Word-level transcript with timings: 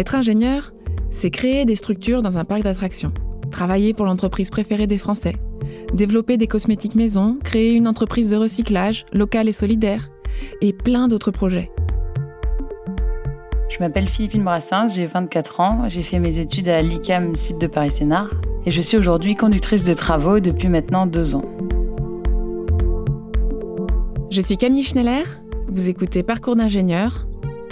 Être 0.00 0.14
ingénieur, 0.14 0.72
c'est 1.10 1.28
créer 1.28 1.66
des 1.66 1.76
structures 1.76 2.22
dans 2.22 2.38
un 2.38 2.46
parc 2.46 2.62
d'attractions, 2.62 3.12
travailler 3.50 3.92
pour 3.92 4.06
l'entreprise 4.06 4.48
préférée 4.48 4.86
des 4.86 4.96
Français, 4.96 5.34
développer 5.92 6.38
des 6.38 6.46
cosmétiques 6.46 6.94
maison, 6.94 7.36
créer 7.44 7.74
une 7.74 7.86
entreprise 7.86 8.30
de 8.30 8.36
recyclage, 8.36 9.04
locale 9.12 9.46
et 9.46 9.52
solidaire, 9.52 10.08
et 10.62 10.72
plein 10.72 11.06
d'autres 11.06 11.30
projets. 11.30 11.70
Je 13.68 13.78
m'appelle 13.78 14.08
Philippine 14.08 14.42
Brassens, 14.42 14.94
j'ai 14.94 15.04
24 15.04 15.60
ans, 15.60 15.84
j'ai 15.88 16.02
fait 16.02 16.18
mes 16.18 16.38
études 16.38 16.68
à 16.68 16.80
l'ICAM, 16.80 17.36
site 17.36 17.60
de 17.60 17.66
Paris-Sénart, 17.66 18.30
et 18.64 18.70
je 18.70 18.80
suis 18.80 18.96
aujourd'hui 18.96 19.34
conductrice 19.34 19.84
de 19.84 19.92
travaux 19.92 20.40
depuis 20.40 20.68
maintenant 20.68 21.06
deux 21.06 21.34
ans. 21.34 21.44
Je 24.30 24.40
suis 24.40 24.56
Camille 24.56 24.82
Schneller, 24.82 25.24
vous 25.68 25.90
écoutez 25.90 26.22
Parcours 26.22 26.56
d'ingénieur, 26.56 27.26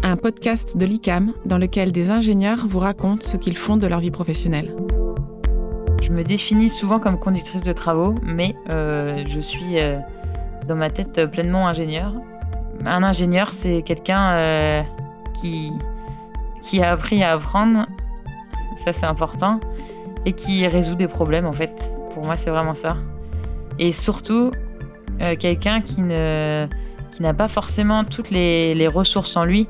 un 0.09 0.17
podcast 0.17 0.77
de 0.77 0.87
l'ICAM 0.87 1.35
dans 1.45 1.59
lequel 1.59 1.93
des 1.93 2.11
ingénieurs 2.11 2.67
vous 2.67 2.79
racontent 2.79 3.27
ce 3.27 3.37
qu'ils 3.37 3.57
font 3.57 3.77
de 3.77 3.87
leur 3.87 4.01
vie 4.01 4.11
professionnelle. 4.11 4.75
Je 6.03 6.11
me 6.11 6.25
définis 6.25 6.71
souvent 6.71 6.99
comme 6.99 7.19
conductrice 7.19 7.63
de 7.63 7.73
travaux, 7.73 8.15
mais 8.23 8.57
euh, 8.71 9.23
je 9.29 9.41
suis 9.41 9.79
euh, 9.79 9.99
dans 10.67 10.77
ma 10.77 10.89
tête 10.89 11.27
pleinement 11.31 11.69
ingénieur. 11.69 12.15
Un 12.87 13.03
ingénieur, 13.03 13.53
c'est 13.53 13.83
quelqu'un 13.83 14.33
euh, 14.33 14.83
qui, 15.41 15.73
qui 16.63 16.83
a 16.83 16.93
appris 16.93 17.23
à 17.23 17.33
apprendre, 17.33 17.87
ça 18.77 18.95
c'est 18.95 19.07
important, 19.07 19.61
et 20.25 20.33
qui 20.33 20.67
résout 20.67 20.95
des 20.95 21.09
problèmes 21.09 21.47
en 21.47 21.53
fait. 21.53 21.93
Pour 22.15 22.25
moi, 22.25 22.37
c'est 22.39 22.51
vraiment 22.51 22.75
ça. 22.75 22.97
Et 23.79 23.93
surtout, 23.93 24.53
quelqu'un 25.39 25.81
qui 25.81 26.01
ne 26.01 26.67
qui 27.11 27.23
n'a 27.23 27.35
pas 27.35 27.49
forcément 27.49 28.05
toutes 28.05 28.31
les, 28.31 28.89
ressources 28.89 29.37
en 29.37 29.45
lui, 29.45 29.67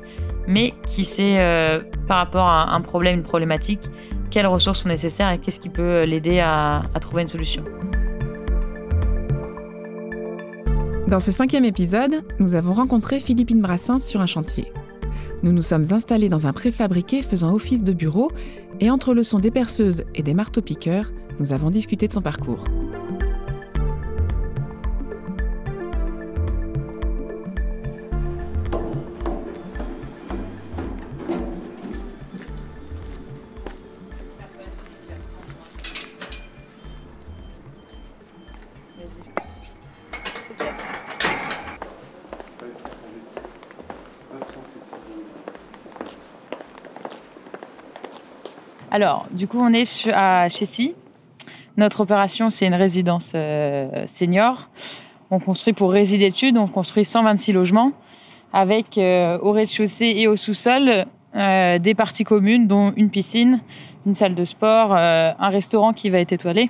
mais 0.49 0.73
qui 0.85 1.05
sait 1.05 1.39
euh, 1.39 1.79
par 2.07 2.17
rapport 2.17 2.47
à 2.47 2.75
un 2.75 2.81
problème, 2.81 3.19
une 3.19 3.23
problématique, 3.23 3.81
quelles 4.31 4.47
ressources 4.47 4.81
sont 4.81 4.89
nécessaires 4.89 5.31
et 5.31 5.37
qu'est-ce 5.37 5.59
qui 5.59 5.69
peut 5.69 6.03
l'aider 6.03 6.39
à, 6.39 6.81
à 6.93 6.99
trouver 6.99 7.21
une 7.21 7.27
solution. 7.27 7.63
Dans 11.07 11.19
ce 11.19 11.31
cinquième 11.31 11.65
épisode, 11.65 12.23
nous 12.39 12.55
avons 12.55 12.73
rencontré 12.73 13.19
Philippine 13.19 13.61
Brassens 13.61 13.99
sur 13.99 14.21
un 14.21 14.25
chantier. 14.25 14.71
Nous 15.43 15.53
nous 15.53 15.61
sommes 15.61 15.85
installés 15.91 16.29
dans 16.29 16.47
un 16.47 16.53
préfabriqué 16.53 17.21
faisant 17.21 17.53
office 17.53 17.83
de 17.83 17.93
bureau 17.93 18.31
et 18.79 18.89
entre 18.89 19.13
le 19.13 19.23
son 19.23 19.39
des 19.39 19.51
perceuses 19.51 20.03
et 20.15 20.23
des 20.23 20.33
marteaux-piqueurs, 20.33 21.11
nous 21.39 21.53
avons 21.53 21.69
discuté 21.69 22.07
de 22.07 22.13
son 22.13 22.21
parcours. 22.21 22.63
Alors, 48.91 49.27
du 49.29 49.47
coup, 49.47 49.59
on 49.59 49.71
est 49.71 50.09
à 50.11 50.49
Chessy. 50.49 50.95
Notre 51.77 52.01
opération, 52.01 52.49
c'est 52.49 52.65
une 52.65 52.73
résidence 52.73 53.33
euh, 53.35 54.03
senior. 54.07 54.69
On 55.29 55.39
construit 55.39 55.73
pour 55.73 55.91
résider 55.91 56.25
d'études, 56.25 56.57
on 56.57 56.65
construit 56.65 57.05
126 57.05 57.53
logements 57.53 57.91
avec 58.51 58.97
euh, 58.97 59.37
au 59.43 59.51
rez-de-chaussée 59.51 60.13
et 60.15 60.27
au 60.27 60.35
sous-sol 60.35 61.05
euh, 61.35 61.77
des 61.77 61.93
parties 61.93 62.23
communes, 62.23 62.67
dont 62.67 62.91
une 62.95 63.11
piscine, 63.11 63.61
une 64.07 64.15
salle 64.15 64.33
de 64.33 64.43
sport, 64.43 64.95
un 64.95 65.49
restaurant 65.49 65.93
qui 65.93 66.09
va 66.09 66.19
être 66.19 66.31
étoilé, 66.31 66.67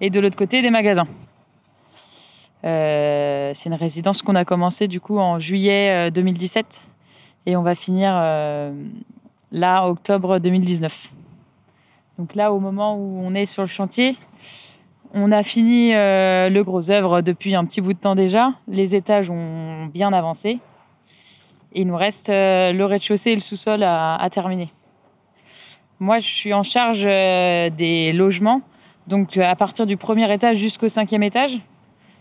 et 0.00 0.10
de 0.10 0.18
l'autre 0.18 0.36
côté 0.36 0.62
des 0.62 0.70
magasins. 0.70 1.06
c'est 2.64 3.66
une 3.66 3.74
résidence 3.74 4.22
qu'on 4.22 4.34
a 4.34 4.44
commencé 4.44 4.88
du 4.88 5.00
coup 5.00 5.18
en 5.18 5.38
juillet 5.38 6.10
2017 6.10 6.82
et 7.46 7.56
on 7.56 7.62
va 7.62 7.76
finir 7.76 8.14
là 9.52 9.86
octobre 9.86 10.40
2019. 10.40 11.12
Donc 12.20 12.34
là, 12.34 12.52
au 12.52 12.60
moment 12.60 12.96
où 12.96 13.22
on 13.24 13.34
est 13.34 13.46
sur 13.46 13.62
le 13.62 13.66
chantier, 13.66 14.14
on 15.14 15.32
a 15.32 15.42
fini 15.42 15.94
euh, 15.94 16.50
le 16.50 16.62
gros 16.62 16.90
œuvre 16.90 17.22
depuis 17.22 17.54
un 17.54 17.64
petit 17.64 17.80
bout 17.80 17.94
de 17.94 17.98
temps 17.98 18.14
déjà. 18.14 18.52
Les 18.68 18.94
étages 18.94 19.30
ont 19.30 19.86
bien 19.86 20.12
avancé. 20.12 20.58
Il 21.72 21.86
nous 21.86 21.96
reste 21.96 22.28
euh, 22.28 22.74
le 22.74 22.84
rez-de-chaussée 22.84 23.30
et 23.30 23.34
le 23.34 23.40
sous-sol 23.40 23.82
à, 23.82 24.28
terminer. 24.30 24.68
Moi, 25.98 26.18
je 26.18 26.26
suis 26.26 26.52
en 26.52 26.62
charge 26.62 27.04
euh, 27.06 27.70
des 27.70 28.12
logements, 28.12 28.60
donc 29.06 29.38
à 29.38 29.56
partir 29.56 29.86
du 29.86 29.96
premier 29.96 30.30
étage 30.30 30.58
jusqu'au 30.58 30.90
cinquième 30.90 31.22
étage. 31.22 31.58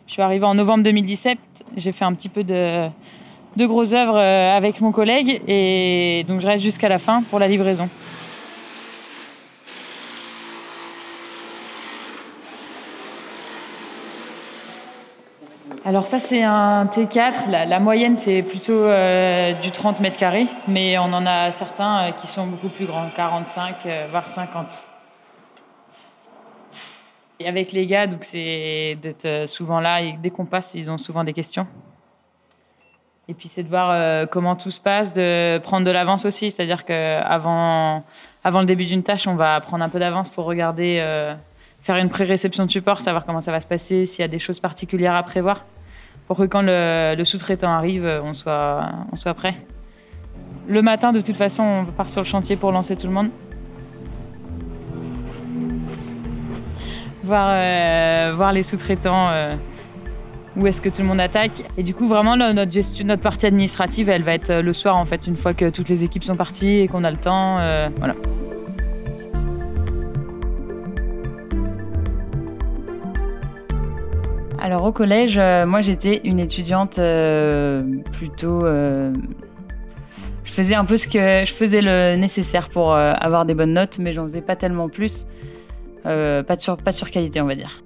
Je 0.08 0.14
suis 0.14 0.22
arrivée 0.22 0.46
en 0.46 0.56
novembre 0.56 0.86
2017. 0.86 1.38
J'ai 1.76 1.92
fait 1.92 2.06
un 2.06 2.14
petit 2.14 2.30
peu 2.30 2.46
de, 2.46 2.88
de 3.58 3.66
gros 3.66 3.94
œuvres 3.94 4.18
avec 4.18 4.80
mon 4.80 4.94
collègue 4.94 5.42
et 5.46 6.24
donc 6.30 6.40
je 6.40 6.48
reste 6.48 6.64
jusqu'à 6.64 6.88
la 6.88 7.00
fin 7.00 7.22
pour 7.24 7.38
la 7.38 7.50
livraison. 7.50 7.90
Alors 15.90 16.06
ça 16.06 16.20
c'est 16.20 16.44
un 16.44 16.86
T4, 16.86 17.50
la, 17.50 17.80
moyenne 17.80 18.16
c'est 18.16 18.44
plutôt 18.44 18.74
euh, 18.84 19.54
du 19.54 19.72
30 19.72 20.02
mètres 20.02 20.18
carrés, 20.18 20.46
mais 20.68 21.00
on 21.00 21.12
en 21.12 21.26
a 21.26 21.52
certains 21.52 22.02
euh, 22.04 22.12
qui 22.12 22.28
sont 22.28 22.46
beaucoup 22.46 22.70
plus 22.70 22.86
grands, 22.86 23.10
45 23.16 23.76
euh, 23.88 24.08
voire 24.12 24.30
50. 24.30 24.86
Et 27.40 27.48
avec 27.48 27.72
les 27.72 27.88
gars, 27.88 28.06
donc 28.06 28.24
c'est 28.24 29.00
d'être 29.02 29.50
souvent 29.50 29.80
là, 29.80 30.00
dès 30.22 30.30
qu'on 30.30 30.46
passe, 30.46 30.76
ils 30.76 30.92
ont 30.92 31.00
souvent 31.00 31.24
des 31.24 31.34
questions. 31.34 31.66
Et 33.28 33.34
puis 33.34 33.48
c'est 33.48 33.64
de 33.64 33.70
voir 33.70 34.28
comment 34.30 34.56
tout 34.56 34.70
se 34.70 34.80
passe, 34.80 35.14
de 35.14 35.58
prendre 35.58 35.88
de 35.88 35.92
l'avance 35.92 36.24
aussi, 36.24 36.52
c'est-à-dire 36.52 36.86
qu'avant 36.86 38.04
avant 38.44 38.60
le 38.60 38.68
début 38.68 38.86
d'une 38.86 39.02
tâche, 39.02 39.26
on 39.28 39.36
va 39.36 39.60
prendre 39.60 39.84
un 39.84 39.90
peu 39.90 39.98
d'avance 39.98 40.30
pour 40.30 40.46
regarder 40.46 41.02
faire 41.82 41.96
une 41.96 42.10
pré-réception 42.10 42.66
de 42.68 42.72
support, 42.72 43.02
savoir 43.02 43.26
comment 43.26 43.42
ça 43.42 43.52
va 43.52 43.60
se 43.60 43.68
passer, 43.68 44.06
s'il 44.06 44.22
y 44.22 44.26
a 44.26 44.28
des 44.28 44.40
choses 44.40 44.60
particulières 44.60 45.16
à 45.16 45.24
prévoir, 45.24 45.64
pour 46.30 46.38
que 46.38 46.44
quand 46.44 46.62
le, 46.62 47.24
sous-traitant 47.24 47.72
arrive, 47.72 48.06
on 48.24 48.34
soit, 48.34 48.88
on 49.12 49.16
soit 49.16 49.34
prêt. 49.34 49.56
Le 50.68 50.84
matin, 50.84 51.12
de 51.12 51.22
toute 51.22 51.36
façon, 51.36 51.64
on 51.64 51.86
part 51.86 52.08
sur 52.08 52.22
le 52.22 52.28
chantier 52.28 52.56
pour 52.56 52.72
lancer 52.72 52.96
tout 52.96 53.08
le 53.08 53.14
monde. 53.14 53.30
Voir, 57.24 57.50
euh, 57.50 58.52
les 58.52 58.62
sous-traitants, 58.62 59.30
euh, 59.32 59.56
où 60.56 60.68
est-ce 60.68 60.84
que 60.84 60.90
tout 60.90 61.02
le 61.02 61.08
monde 61.08 61.20
attaque. 61.20 61.64
Et 61.78 61.82
du 61.82 61.96
coup, 61.96 62.08
vraiment, 62.08 62.38
notre, 62.38 63.04
notre 63.04 63.24
partie 63.24 63.48
administrative, 63.48 64.10
elle 64.10 64.22
va 64.22 64.36
être 64.36 64.54
le 64.54 64.74
soir, 64.74 64.98
en 64.98 65.06
fait, 65.06 65.26
une 65.26 65.36
fois 65.36 65.56
que 65.56 65.72
toutes 65.72 65.90
les 65.90 66.04
équipes 66.04 66.24
sont 66.24 66.36
parties 66.36 66.78
et 66.78 66.88
qu'on 66.88 67.06
a 67.06 67.10
le 67.10 67.18
temps. 67.18 67.58
Euh, 67.58 67.90
voilà. 67.98 68.14
Au 74.90 74.92
collège, 74.92 75.38
euh, 75.38 75.68
moi 75.68 75.82
j'étais 75.82 76.20
une 76.24 76.40
étudiante 76.40 76.98
euh, 76.98 77.84
plutôt... 78.12 78.66
Euh, 78.66 79.14
je 80.44 80.52
faisais 80.52 80.74
un 80.74 80.84
peu 80.84 80.98
ce 80.98 81.08
que... 81.08 81.46
Je 81.46 81.54
faisais 81.54 81.82
le 81.82 82.16
nécessaire 82.16 82.70
pour 82.70 82.96
avoir 82.96 83.46
des 83.46 83.54
bonnes 83.54 83.74
notes, 83.74 84.00
mais 84.00 84.14
j'en 84.14 84.24
faisais 84.24 84.42
pas 84.42 84.56
tellement 84.56 84.90
plus. 84.90 85.28
pas, 86.04 86.58
sur, 86.58 86.78
pas 86.78 86.92
sur 86.92 87.12
qualité, 87.12 87.40
on 87.40 87.46
va 87.46 87.54
dire. 87.54 87.84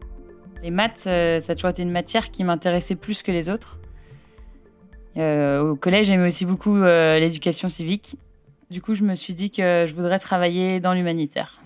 Les 0.64 0.72
maths, 0.72 1.00
ça 1.00 1.52
a 1.52 1.56
toujours 1.56 1.72
été 1.72 1.84
une 1.84 1.92
matière 1.92 2.32
qui 2.32 2.46
m'intéressait 2.46 2.96
plus 2.96 3.22
que 3.22 3.34
les 3.34 3.50
autres. 3.50 3.80
au 5.18 5.76
collège, 5.76 6.08
j'aimais 6.08 6.28
aussi 6.28 6.46
beaucoup 6.46 6.82
l'éducation 6.82 7.68
civique. 7.68 8.16
Du 8.72 8.82
coup, 8.82 8.94
je 8.94 9.04
me 9.04 9.16
suis 9.16 9.34
dit 9.34 9.52
que 9.52 9.84
je 9.86 9.94
voudrais 9.94 10.20
travailler 10.20 10.80
dans 10.80 10.94
l'humanitaire. 10.94 11.63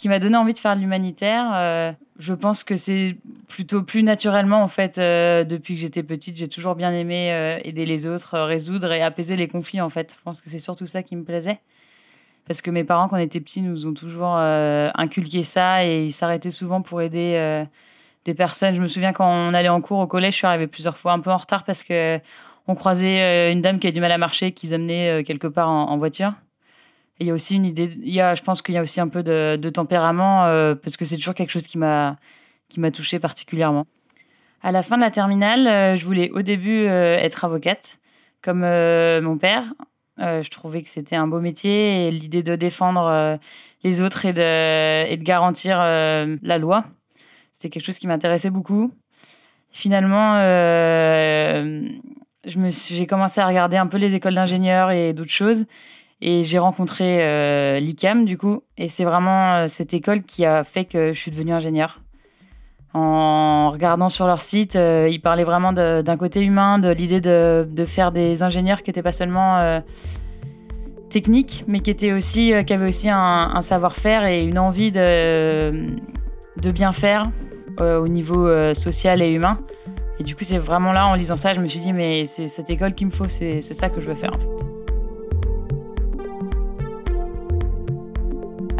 Qui 0.00 0.08
m'a 0.08 0.18
donné 0.18 0.36
envie 0.38 0.54
de 0.54 0.58
faire 0.58 0.74
de 0.76 0.80
l'humanitaire, 0.80 1.94
je 2.20 2.34
pense 2.34 2.64
que 2.64 2.76
c'est 2.76 3.16
plutôt 3.48 3.82
plus 3.82 4.02
naturellement 4.02 4.62
en 4.62 4.68
fait 4.68 4.98
euh, 4.98 5.42
depuis 5.42 5.74
que 5.74 5.80
j'étais 5.80 6.02
petite 6.02 6.36
j'ai 6.36 6.48
toujours 6.48 6.74
bien 6.74 6.92
aimé 6.92 7.32
euh, 7.32 7.58
aider 7.64 7.86
les 7.86 8.06
autres 8.06 8.34
euh, 8.34 8.44
résoudre 8.44 8.92
et 8.92 9.00
apaiser 9.00 9.36
les 9.36 9.48
conflits 9.48 9.80
en 9.80 9.88
fait. 9.88 10.14
Je 10.16 10.22
pense 10.22 10.42
que 10.42 10.50
c'est 10.50 10.58
surtout 10.58 10.84
ça 10.84 11.02
qui 11.02 11.16
me 11.16 11.24
plaisait. 11.24 11.60
Parce 12.46 12.60
que 12.60 12.70
mes 12.70 12.84
parents 12.84 13.08
quand 13.08 13.16
on 13.16 13.20
était 13.20 13.40
petits 13.40 13.62
nous 13.62 13.86
ont 13.86 13.94
toujours 13.94 14.36
inculqué 14.36 15.42
ça 15.42 15.84
et 15.86 16.04
ils 16.04 16.12
s'arrêtaient 16.12 16.50
souvent 16.50 16.82
pour 16.82 17.00
aider 17.00 17.64
des 18.24 18.34
personnes. 18.34 18.74
Je 18.74 18.82
me 18.82 18.88
souviens 18.88 19.12
quand 19.12 19.30
on 19.30 19.54
allait 19.54 19.68
en 19.68 19.80
cours 19.80 20.00
au 20.00 20.06
collège 20.08 20.32
je 20.32 20.38
suis 20.38 20.46
arrivée 20.46 20.66
plusieurs 20.66 20.96
fois 20.96 21.12
un 21.12 21.20
peu 21.20 21.30
en 21.30 21.36
retard 21.36 21.64
parce 21.64 21.84
que 21.84 22.18
on 22.66 22.74
croisait 22.74 23.52
une 23.52 23.60
dame 23.60 23.78
qui 23.78 23.86
a 23.86 23.92
du 23.92 24.00
mal 24.00 24.10
à 24.10 24.18
marcher 24.18 24.50
qu'ils 24.50 24.74
amenaient 24.74 25.22
quelque 25.22 25.46
part 25.46 25.68
en, 25.68 25.96
voiture 25.96 26.32
il 27.20 27.26
y 27.26 27.30
a 27.30 27.34
aussi 27.34 27.56
une 27.56 27.66
idée, 27.66 27.90
il 28.02 28.12
y 28.12 28.20
a, 28.20 28.34
je 28.34 28.42
pense 28.42 28.62
qu'il 28.62 28.74
y 28.74 28.78
a 28.78 28.82
aussi 28.82 29.00
un 29.00 29.08
peu 29.08 29.22
de, 29.22 29.70
tempérament, 29.70 30.42
parce 30.82 30.96
que 30.96 31.04
c'est 31.04 31.16
toujours 31.16 31.34
quelque 31.34 31.50
chose 31.50 31.66
qui 31.66 31.78
m'a 31.78 32.16
touchée 32.92 33.18
particulièrement. 33.18 33.86
À 34.62 34.72
la 34.72 34.82
fin 34.82 34.96
de 34.96 35.02
la 35.02 35.10
terminale, 35.10 35.66
euh, 35.66 35.96
je 35.96 36.04
voulais 36.04 36.30
au 36.32 36.42
début 36.42 36.84
euh, 36.86 37.16
être 37.16 37.44
avocate, 37.44 37.98
comme 38.42 38.62
euh, 38.62 39.22
mon 39.22 39.38
père. 39.38 39.64
je 40.18 40.48
trouvais 40.50 40.82
que 40.82 40.88
c'était 40.88 41.16
un 41.16 41.26
beau 41.26 41.40
métier 41.40 42.08
et 42.08 42.10
l'idée 42.10 42.42
de 42.42 42.56
défendre 42.56 43.38
les 43.82 44.02
autres 44.02 44.26
et 44.26 44.34
de, 44.34 45.10
et 45.10 45.16
de 45.16 45.22
garantir 45.22 45.78
la 45.78 46.58
loi, 46.58 46.84
c'était 47.52 47.70
quelque 47.70 47.86
chose 47.86 47.98
qui 47.98 48.06
m'intéressait 48.06 48.50
beaucoup. 48.50 48.92
Finalement, 49.70 50.36
j'ai 52.44 53.06
commencé 53.06 53.40
à 53.40 53.46
regarder 53.46 53.78
un 53.78 53.86
peu 53.86 53.96
les 53.96 54.14
écoles 54.14 54.34
d'ingénieurs 54.34 54.90
et 54.90 55.14
d'autres 55.14 55.30
choses. 55.30 55.64
Et 56.22 56.44
j'ai 56.44 56.58
rencontré 56.58 57.24
euh, 57.24 57.80
l'ICAM, 57.80 58.24
du 58.24 58.36
coup. 58.36 58.62
Et 58.76 58.88
c'est 58.88 59.04
vraiment 59.04 59.54
euh, 59.54 59.68
cette 59.68 59.94
école 59.94 60.22
qui 60.22 60.44
a 60.44 60.64
fait 60.64 60.84
que 60.84 61.12
je 61.12 61.18
suis 61.18 61.30
devenue 61.30 61.52
ingénieure. 61.52 62.00
En 62.92 63.70
regardant 63.70 64.08
sur 64.08 64.26
leur 64.26 64.40
site, 64.40 64.76
euh, 64.76 65.08
ils 65.10 65.20
parlaient 65.20 65.44
vraiment 65.44 65.72
d'un 65.72 66.16
côté 66.16 66.42
humain, 66.42 66.78
de 66.78 66.90
l'idée 66.90 67.20
de, 67.20 67.84
faire 67.86 68.10
des 68.10 68.42
ingénieurs 68.42 68.82
qui 68.82 68.90
n'étaient 68.90 69.02
pas 69.02 69.12
seulement 69.12 69.80
techniques, 71.08 71.64
mais 71.68 71.80
qui, 71.80 71.90
étaient 71.90 72.12
aussi, 72.12 72.52
qui 72.66 72.72
avaient 72.72 72.88
aussi 72.88 73.08
un, 73.08 73.16
un 73.54 73.62
savoir-faire 73.62 74.26
et 74.26 74.42
une 74.42 74.58
envie 74.58 74.90
de, 74.90 75.70
de 76.56 76.70
bien 76.72 76.92
faire 76.92 77.30
au 77.78 78.08
niveau 78.08 78.74
social 78.74 79.22
et 79.22 79.30
humain. 79.30 79.60
Et 80.18 80.24
du 80.24 80.34
coup, 80.34 80.42
c'est 80.42 80.58
vraiment 80.58 80.92
là, 80.92 81.06
en 81.06 81.14
lisant 81.14 81.36
ça, 81.36 81.54
je 81.54 81.60
me 81.60 81.68
suis 81.68 81.80
dit, 81.80 81.92
mais 81.92 82.26
c'est 82.26 82.48
cette 82.48 82.70
école 82.70 82.94
qu'il 82.94 83.06
me 83.06 83.12
faut, 83.12 83.28
c'est 83.28 83.62
ça 83.62 83.88
que 83.88 84.00
je 84.00 84.08
veux 84.08 84.16
faire 84.16 84.32
en 84.34 84.40
fait. 84.40 84.79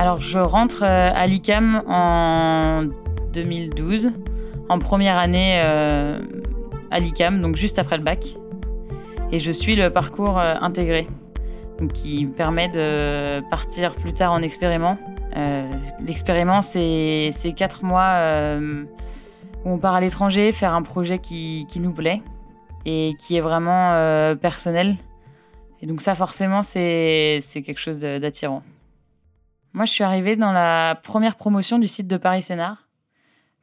Alors, 0.01 0.19
je 0.19 0.39
rentre 0.39 0.83
euh, 0.83 1.11
à 1.15 1.27
l'ICAM 1.27 1.83
en 1.87 2.85
2012, 3.35 4.13
en 4.71 4.79
première 4.79 5.19
année 5.19 5.61
euh, 5.63 6.19
à 6.91 7.01
l'ICAM, 7.01 7.43
donc 7.43 7.57
juste 7.57 7.79
après 7.79 7.99
le 7.99 8.03
bac. 8.03 8.25
Et 9.31 9.39
je 9.39 9.51
suis 9.51 9.77
le 9.77 9.91
parcours 9.91 10.39
euh, 10.39 10.55
intégré, 10.63 11.07
donc 11.79 11.93
qui 11.93 12.25
me 12.25 12.33
permet 12.33 12.71
de 12.71 13.47
partir 13.51 13.95
plus 13.95 14.15
tard 14.15 14.33
en 14.33 14.41
expériment. 14.41 14.97
L'expériment, 16.01 16.63
c'est 16.63 17.31
quatre 17.55 17.85
mois 17.85 18.57
où 18.59 19.71
on 19.71 19.77
part 19.77 19.95
à 19.95 20.01
l'étranger 20.01 20.51
faire 20.53 20.73
un 20.75 20.83
projet 20.83 21.19
qui, 21.19 21.67
nous 21.77 21.93
plaît 21.93 22.23
et 22.87 23.15
qui 23.19 23.37
est 23.37 23.43
vraiment 23.43 24.35
personnel. 24.41 24.97
Et 25.83 25.87
donc 25.87 26.01
ça, 26.01 26.15
forcément, 26.15 26.63
c'est 26.63 27.43
quelque 27.53 27.79
chose 27.79 28.01
d'attirant. 28.01 28.63
Moi, 29.73 29.85
je 29.85 29.93
suis 29.93 30.05
arrivée 30.05 30.35
dans 30.37 30.53
la 30.53 30.99
première 31.03 31.37
promotion 31.37 31.79
du 31.79 31.87
site 31.87 32.09
de 32.09 32.17
Paris 32.17 32.43
Sénart. 32.43 32.89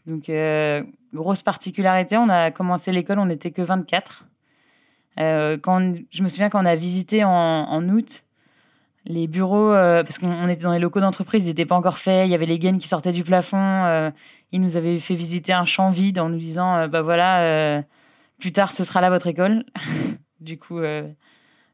Donc, 0.06 0.30
euh, 0.30 0.83
grosse 1.13 1.42
particularité, 1.42 2.15
on 2.18 2.30
a 2.30 2.50
commencé 2.51 2.94
l'école, 2.94 3.19
on 3.19 3.25
n'était 3.25 3.51
que 3.51 3.62
24. 3.62 4.25
Euh, 5.19 5.57
quand 5.57 5.95
je 6.09 6.24
me 6.24 6.30
souviens 6.30 6.50
quand 6.50 6.62
on 6.62 6.65
a 6.65 6.75
visité 6.75 7.24
en, 7.25 7.89
août 7.89 8.24
les 9.06 9.27
bureaux, 9.27 9.71
euh, 9.71 10.04
parce 10.04 10.18
qu'on 10.18 10.48
était 10.48 10.63
dans 10.63 10.71
les 10.71 10.80
locaux 10.80 11.01
d'entreprise, 11.01 11.45
ils 11.45 11.50
n'étaient 11.50 11.65
pas 11.65 11.75
encore 11.75 11.98
faits, 11.98 12.27
il 12.27 12.31
y 12.31 12.36
avait 12.36 12.45
les 12.45 12.60
gaines 12.60 12.77
qui 12.77 12.88
sortaient 12.88 13.12
du 13.12 13.24
plafond. 13.24 14.12
ils 14.51 14.62
nous 14.62 14.77
avaient 14.77 15.00
fait 15.00 15.15
visiter 15.15 15.51
un 15.51 15.65
champ 15.65 15.89
vide 15.89 16.19
en 16.19 16.30
nous 16.30 16.38
disant 16.38 16.88
bah 16.88 17.01
voilà, 17.01 17.83
plus 18.39 18.51
tard 18.53 18.71
ce 18.71 18.83
sera 18.86 19.01
là 19.01 19.10
votre 19.10 19.27
école. 19.27 19.65
du 20.39 20.57
coup, 20.57 20.80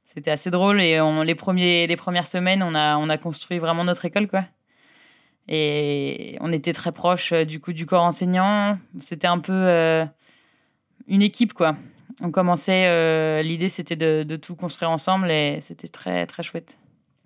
c'était 0.05 0.31
assez 0.31 0.51
drôle 0.51 0.81
et 0.81 0.99
les, 1.25 1.35
premiers, 1.35 1.87
les 1.87 1.95
premières 1.95 2.27
semaines, 2.27 2.61
on 2.63 2.75
a, 2.75 2.97
on 2.97 3.09
a 3.09 3.17
construit 3.17 3.59
vraiment 3.59 3.83
notre 3.83 4.05
école, 4.05 4.27
quoi. 4.27 4.43
Et 5.47 6.37
on 6.39 6.51
était 6.53 6.73
très 6.73 6.91
proche 6.91 7.33
euh, 7.33 7.43
du 7.43 7.59
coup 7.59 7.73
du 7.73 7.85
corps 7.85 8.03
enseignant. 8.03 8.77
C'était 8.99 9.27
un 9.27 9.39
peu 9.39 9.51
euh, 9.53 10.05
une 11.07 11.21
équipe, 11.21 11.53
quoi. 11.53 11.75
On 12.21 12.31
commençait, 12.31 12.85
euh, 12.87 13.41
l'idée 13.41 13.69
c'était 13.69 13.95
de, 13.95 14.35
tout 14.35 14.55
construire 14.55 14.91
ensemble 14.91 15.31
et 15.31 15.59
c'était 15.61 15.87
très 15.87 16.25
très 16.25 16.43
chouette. 16.43 16.77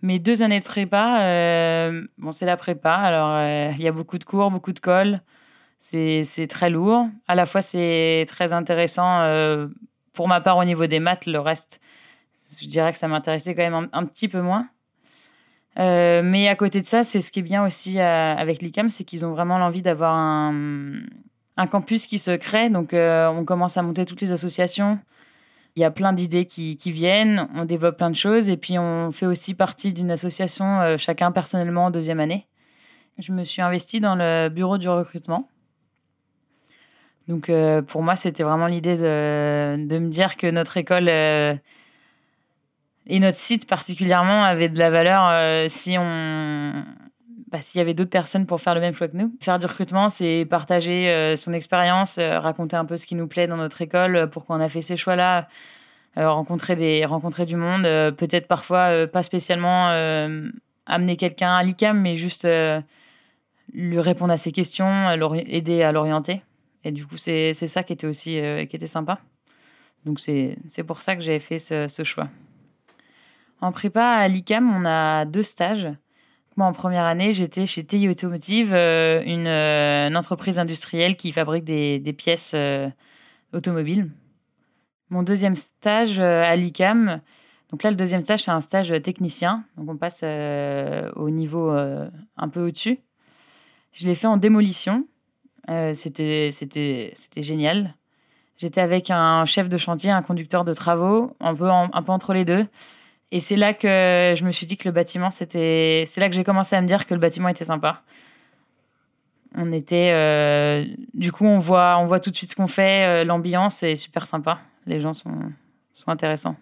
Mes 0.02 0.18
deux 0.18 0.44
années 0.44 0.60
de 0.60 0.66
prépa, 0.66 1.92
bon 2.18 2.32
c'est 2.32 2.46
la 2.46 2.56
prépa, 2.56 2.94
alors 2.94 3.74
il 3.76 3.82
y 3.82 3.88
a 3.88 3.92
beaucoup 3.92 4.18
de 4.18 4.24
cours, 4.24 4.50
beaucoup 4.50 4.72
de 4.72 4.80
colle, 4.80 5.22
c'est 5.80 6.48
très 6.48 6.70
lourd. 6.70 7.08
À 7.28 7.36
la 7.36 7.46
fois 7.46 7.62
c'est 7.62 8.26
très 8.30 8.54
intéressant 8.54 9.28
pour 10.14 10.28
ma 10.28 10.40
part 10.40 10.58
au 10.58 10.64
niveau 10.64 10.88
des 10.88 11.00
maths, 11.00 11.26
le 11.26 11.40
reste 11.40 11.82
je 12.60 12.68
dirais 12.68 12.92
que 12.92 12.98
ça 12.98 13.08
m'intéressait 13.08 13.56
quand 13.56 13.70
même 13.70 13.90
un, 13.92 14.06
petit 14.06 14.28
peu 14.28 14.42
moins. 14.42 14.68
Euh, 15.80 16.22
mais 16.24 16.48
à 16.48 16.56
côté 16.56 16.82
de 16.82 16.86
ça, 16.86 17.04
c'est 17.04 17.22
ce 17.22 17.32
qui 17.32 17.40
est 17.40 17.44
bien 17.44 17.64
aussi 17.66 18.00
euh, 18.00 18.36
avec 18.36 18.62
l'ICAM, 18.62 18.90
c'est 18.90 19.04
qu'ils 19.04 19.26
ont 19.26 19.32
vraiment 19.32 19.60
l'envie 19.60 19.82
d'avoir 19.82 20.16
un, 20.16 21.04
campus 21.70 22.08
qui 22.08 22.18
se 22.18 22.36
crée. 22.36 22.70
Donc, 22.70 22.94
euh, 22.94 23.28
on 23.28 23.46
commence 23.46 23.78
à 23.78 23.84
monter 23.84 24.06
toutes 24.06 24.22
les 24.22 24.32
associations. 24.32 25.00
Il 25.76 25.82
y 25.82 25.84
a 25.84 25.92
plein 25.92 26.14
d'idées 26.14 26.46
qui, 26.46 26.76
viennent, 26.92 27.48
on 27.54 27.66
développe 27.66 27.98
plein 27.98 28.10
de 28.10 28.16
choses. 28.16 28.50
Et 28.50 28.58
puis, 28.58 28.80
on 28.80 29.12
fait 29.12 29.28
aussi 29.28 29.54
partie 29.54 29.94
d'une 29.94 30.10
association, 30.10 30.98
chacun 30.98 31.32
personnellement, 31.32 31.86
en 31.86 31.92
deuxième 31.92 32.20
année. 32.20 32.48
Je 33.20 33.32
me 33.32 33.44
suis 33.44 33.62
investie 33.62 34.00
dans 34.00 34.16
le 34.16 34.50
bureau 34.50 34.80
du 34.80 34.90
recrutement. 34.90 35.48
Donc, 37.28 37.52
pour 37.88 38.02
moi, 38.02 38.16
c'était 38.16 38.42
vraiment 38.42 38.66
l'idée 38.66 38.98
de, 38.98 40.00
me 40.00 40.10
dire 40.10 40.36
que 40.36 40.48
notre 40.50 40.78
école 40.78 41.12
et 43.08 43.20
notre 43.20 43.38
site 43.38 43.68
particulièrement 43.68 44.44
avait 44.44 44.70
de 44.70 44.78
la 44.78 44.90
valeur 44.90 45.28
euh, 45.30 45.66
si 45.70 45.96
on 45.98 46.74
bah, 47.48 47.60
s'il 47.62 47.80
y 47.80 47.82
avait 47.82 47.94
d'autres 47.94 48.10
personnes 48.10 48.46
pour 48.46 48.60
faire 48.60 48.76
le 48.76 48.82
même 48.82 48.94
choix 48.94 49.08
que 49.08 49.16
nous. 49.16 49.34
Faire 49.40 49.58
du 49.58 49.66
recrutement, 49.66 50.10
c'est 50.10 50.46
partager 50.50 51.10
euh, 51.10 51.38
son 51.38 51.54
expérience, 51.54 52.18
euh, 52.18 52.40
raconter 52.40 52.76
un 52.76 52.84
peu 52.84 52.98
ce 52.98 53.06
qui 53.06 53.16
nous 53.16 53.28
plaît 53.28 53.48
dans 53.48 53.56
notre 53.56 53.82
école, 53.82 54.30
pourquoi 54.30 54.58
on 54.58 54.60
a 54.60 54.68
fait 54.68 54.82
ces 54.82 54.98
choix-là, 54.98 55.48
rencontrer, 56.18 56.76
des, 56.76 57.06
rencontrer 57.06 57.46
du 57.46 57.56
monde, 57.56 57.84
peut-être 58.18 58.48
parfois 58.48 59.06
pas 59.08 59.22
spécialement 59.22 59.90
amener 60.88 61.16
quelqu'un 61.16 61.56
à 61.56 61.64
l'ICAM, 61.64 62.02
mais 62.02 62.16
juste 62.16 62.48
lui 63.72 64.00
répondre 64.00 64.34
à 64.34 64.38
ses 64.38 64.52
questions, 64.52 65.12
aider 65.12 65.84
à 65.84 65.92
l'orienter. 65.92 66.42
Et 66.84 66.92
du 66.92 67.06
coup, 67.06 67.18
c'est 67.18 67.54
ça 67.54 67.84
qui 67.84 67.94
était 67.94 68.08
aussi 68.08 68.42
qui 68.68 68.76
était 68.76 68.88
sympa. 68.88 69.20
Donc 70.06 70.20
c'est 70.20 70.84
pour 70.88 71.04
ça 71.04 71.16
que 71.16 71.22
j'ai 71.22 71.38
fait 71.38 71.60
ce 71.60 72.04
choix. 72.04 72.30
En 73.60 73.72
prépa 73.72 74.06
à 74.06 74.28
l'ICAM, 74.28 74.70
on 74.70 74.86
a 74.86 75.26
deux 75.26 75.44
stages. 75.44 75.90
Moi, 76.58 76.68
en 76.68 76.74
première 76.74 77.06
année, 77.06 77.34
j'étais 77.34 77.66
chez 77.66 77.84
TI 77.84 78.10
Automotive, 78.10 78.74
euh, 78.74 79.22
euh, 79.22 80.08
une, 80.08 80.18
entreprise 80.18 80.60
industrielle 80.60 81.16
qui 81.16 81.32
fabrique 81.32 81.64
des, 81.64 82.16
pièces 82.18 82.54
euh, 82.56 82.90
automobiles. 83.54 84.12
Mon 85.10 85.24
deuxième 85.24 85.56
stage 85.56 86.20
à 86.20 86.56
l'ICAM, 86.56 87.22
donc 87.70 87.84
là, 87.84 87.92
le 87.92 87.96
deuxième 87.96 88.24
stage, 88.24 88.44
c'est 88.44 88.52
un 88.52 88.62
stage 88.62 88.94
technicien. 89.02 89.64
Donc 89.78 89.90
on 89.90 89.98
passe 89.98 90.24
au 90.24 91.30
niveau 91.30 91.70
un 91.72 92.50
peu 92.50 92.68
au-dessus. 92.68 93.00
Je 93.94 94.06
l'ai 94.06 94.16
fait 94.16 94.28
en 94.28 94.38
démolition. 94.38 95.06
c'était, 95.94 96.50
génial. 97.38 97.94
J'étais 98.58 98.82
avec 98.82 99.12
un 99.12 99.46
chef 99.46 99.70
de 99.70 99.78
chantier, 99.78 100.12
un 100.12 100.22
conducteur 100.22 100.66
de 100.66 100.74
travaux, 100.74 101.36
un 101.40 101.56
peu, 101.56 101.70
un 101.70 102.04
peu 102.04 102.12
entre 102.12 102.34
les 102.34 102.44
deux. 102.44 102.66
Et 103.32 103.40
c'est 103.40 103.58
là 103.58 103.74
que 103.74 104.34
je 104.38 104.46
me 104.46 104.52
suis 104.52 104.66
dit 104.66 104.78
que 104.78 104.88
le 104.88 104.94
bâtiment, 104.94 105.30
c'était. 105.30 106.06
C'est 106.08 106.22
là 106.22 106.30
que 106.30 106.36
j'ai 106.36 106.46
commencé 106.46 106.76
à 106.76 106.82
me 106.82 106.88
dire 106.88 107.06
que 107.06 107.14
le 107.14 107.20
bâtiment 107.20 107.50
était 107.50 107.66
sympa. 107.66 108.02
On 109.56 109.74
était. 109.74 110.12
Euh, 110.14 110.86
du 111.14 111.32
coup, 111.32 111.46
on 111.46 111.60
voit, 111.60 111.98
on 112.00 112.06
voit 112.06 112.20
tout 112.22 112.32
de 112.32 112.36
suite 112.36 112.52
ce 112.52 112.56
qu'on 112.56 112.68
fait. 112.68 113.24
Euh, 113.24 113.24
l'ambiance 113.26 113.84
est 113.84 113.96
super 113.96 114.26
sympa. 114.26 114.60
Les 114.86 115.02
gens 115.02 115.14
sont, 115.14 115.52
sont 115.94 116.10
intéressants. 116.10 116.56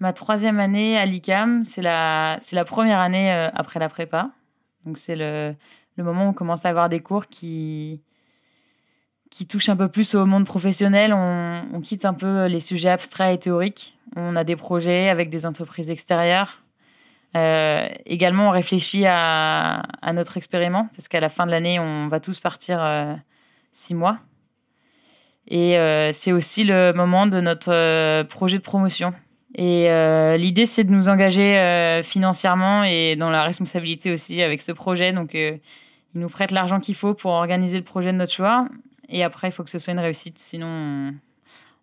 Ma 0.00 0.12
troisième 0.12 0.60
année 0.60 0.98
à 0.98 1.06
l'ICAM, 1.06 1.64
c'est 1.64 1.80
la, 1.80 2.38
la 2.52 2.64
première 2.66 3.00
année 3.00 3.32
euh, 3.32 3.48
après 3.54 3.80
la 3.80 3.88
prépa. 3.88 4.30
Donc, 4.84 4.98
c'est 4.98 5.16
le, 5.16 5.54
le 5.96 6.04
moment 6.04 6.26
où 6.26 6.28
on 6.28 6.34
commence 6.34 6.66
à 6.66 6.68
avoir 6.68 6.90
des 6.90 7.00
cours 7.00 7.28
qui, 7.28 8.02
qui 9.30 9.46
touchent 9.46 9.70
un 9.70 9.76
peu 9.76 9.88
plus 9.88 10.14
au 10.14 10.26
monde 10.26 10.44
professionnel. 10.44 11.14
On, 11.14 11.64
on 11.72 11.80
quitte 11.80 12.04
un 12.04 12.12
peu 12.12 12.44
les 12.44 12.60
sujets 12.60 12.90
abstraits 12.90 13.34
et 13.34 13.38
théoriques 13.38 13.95
on 14.16 14.34
a 14.34 14.44
des 14.44 14.56
projets 14.56 15.08
avec 15.08 15.30
des 15.30 15.46
entreprises 15.46 15.90
extérieures. 15.90 16.62
Euh, 17.36 17.86
également, 18.06 18.48
on 18.48 18.50
réfléchit 18.50 19.04
à, 19.06 19.82
notre 20.14 20.36
expériment, 20.36 20.88
parce 20.96 21.06
qu'à 21.08 21.20
la 21.20 21.28
fin 21.28 21.44
de 21.44 21.50
l'année, 21.50 21.78
on 21.78 22.08
va 22.08 22.18
tous 22.18 22.40
partir 22.40 22.82
euh, 22.82 23.14
six 23.72 23.94
mois. 23.94 24.18
Et 25.48 25.78
euh, 25.78 26.12
c'est 26.12 26.32
aussi 26.32 26.64
le 26.64 26.92
moment 26.92 27.26
de 27.26 27.40
notre 27.40 28.22
projet 28.24 28.56
de 28.56 28.62
promotion. 28.62 29.12
Et 29.54 29.88
l'idée, 30.38 30.66
c'est 30.66 30.84
de 30.84 30.90
nous 30.90 31.08
engager 31.08 32.02
financièrement 32.04 32.84
et 32.84 33.16
dans 33.16 33.30
la 33.30 33.42
responsabilité 33.44 34.12
aussi 34.12 34.42
avec 34.42 34.60
ce 34.60 34.72
projet. 34.72 35.12
Donc, 35.12 35.32
ils 35.32 35.60
nous 36.14 36.28
prêtent 36.28 36.50
l'argent 36.50 36.78
qu'il 36.78 36.94
faut 36.94 37.14
pour 37.14 37.30
organiser 37.30 37.78
le 37.78 37.84
projet 37.84 38.12
de 38.12 38.18
notre 38.18 38.32
choix. 38.32 38.68
Et 39.08 39.24
après, 39.24 39.48
il 39.48 39.52
faut 39.52 39.64
que 39.64 39.70
ce 39.70 39.78
soit 39.78 39.94
une 39.94 39.98
réussite. 39.98 40.38
Sinon, 40.38 41.14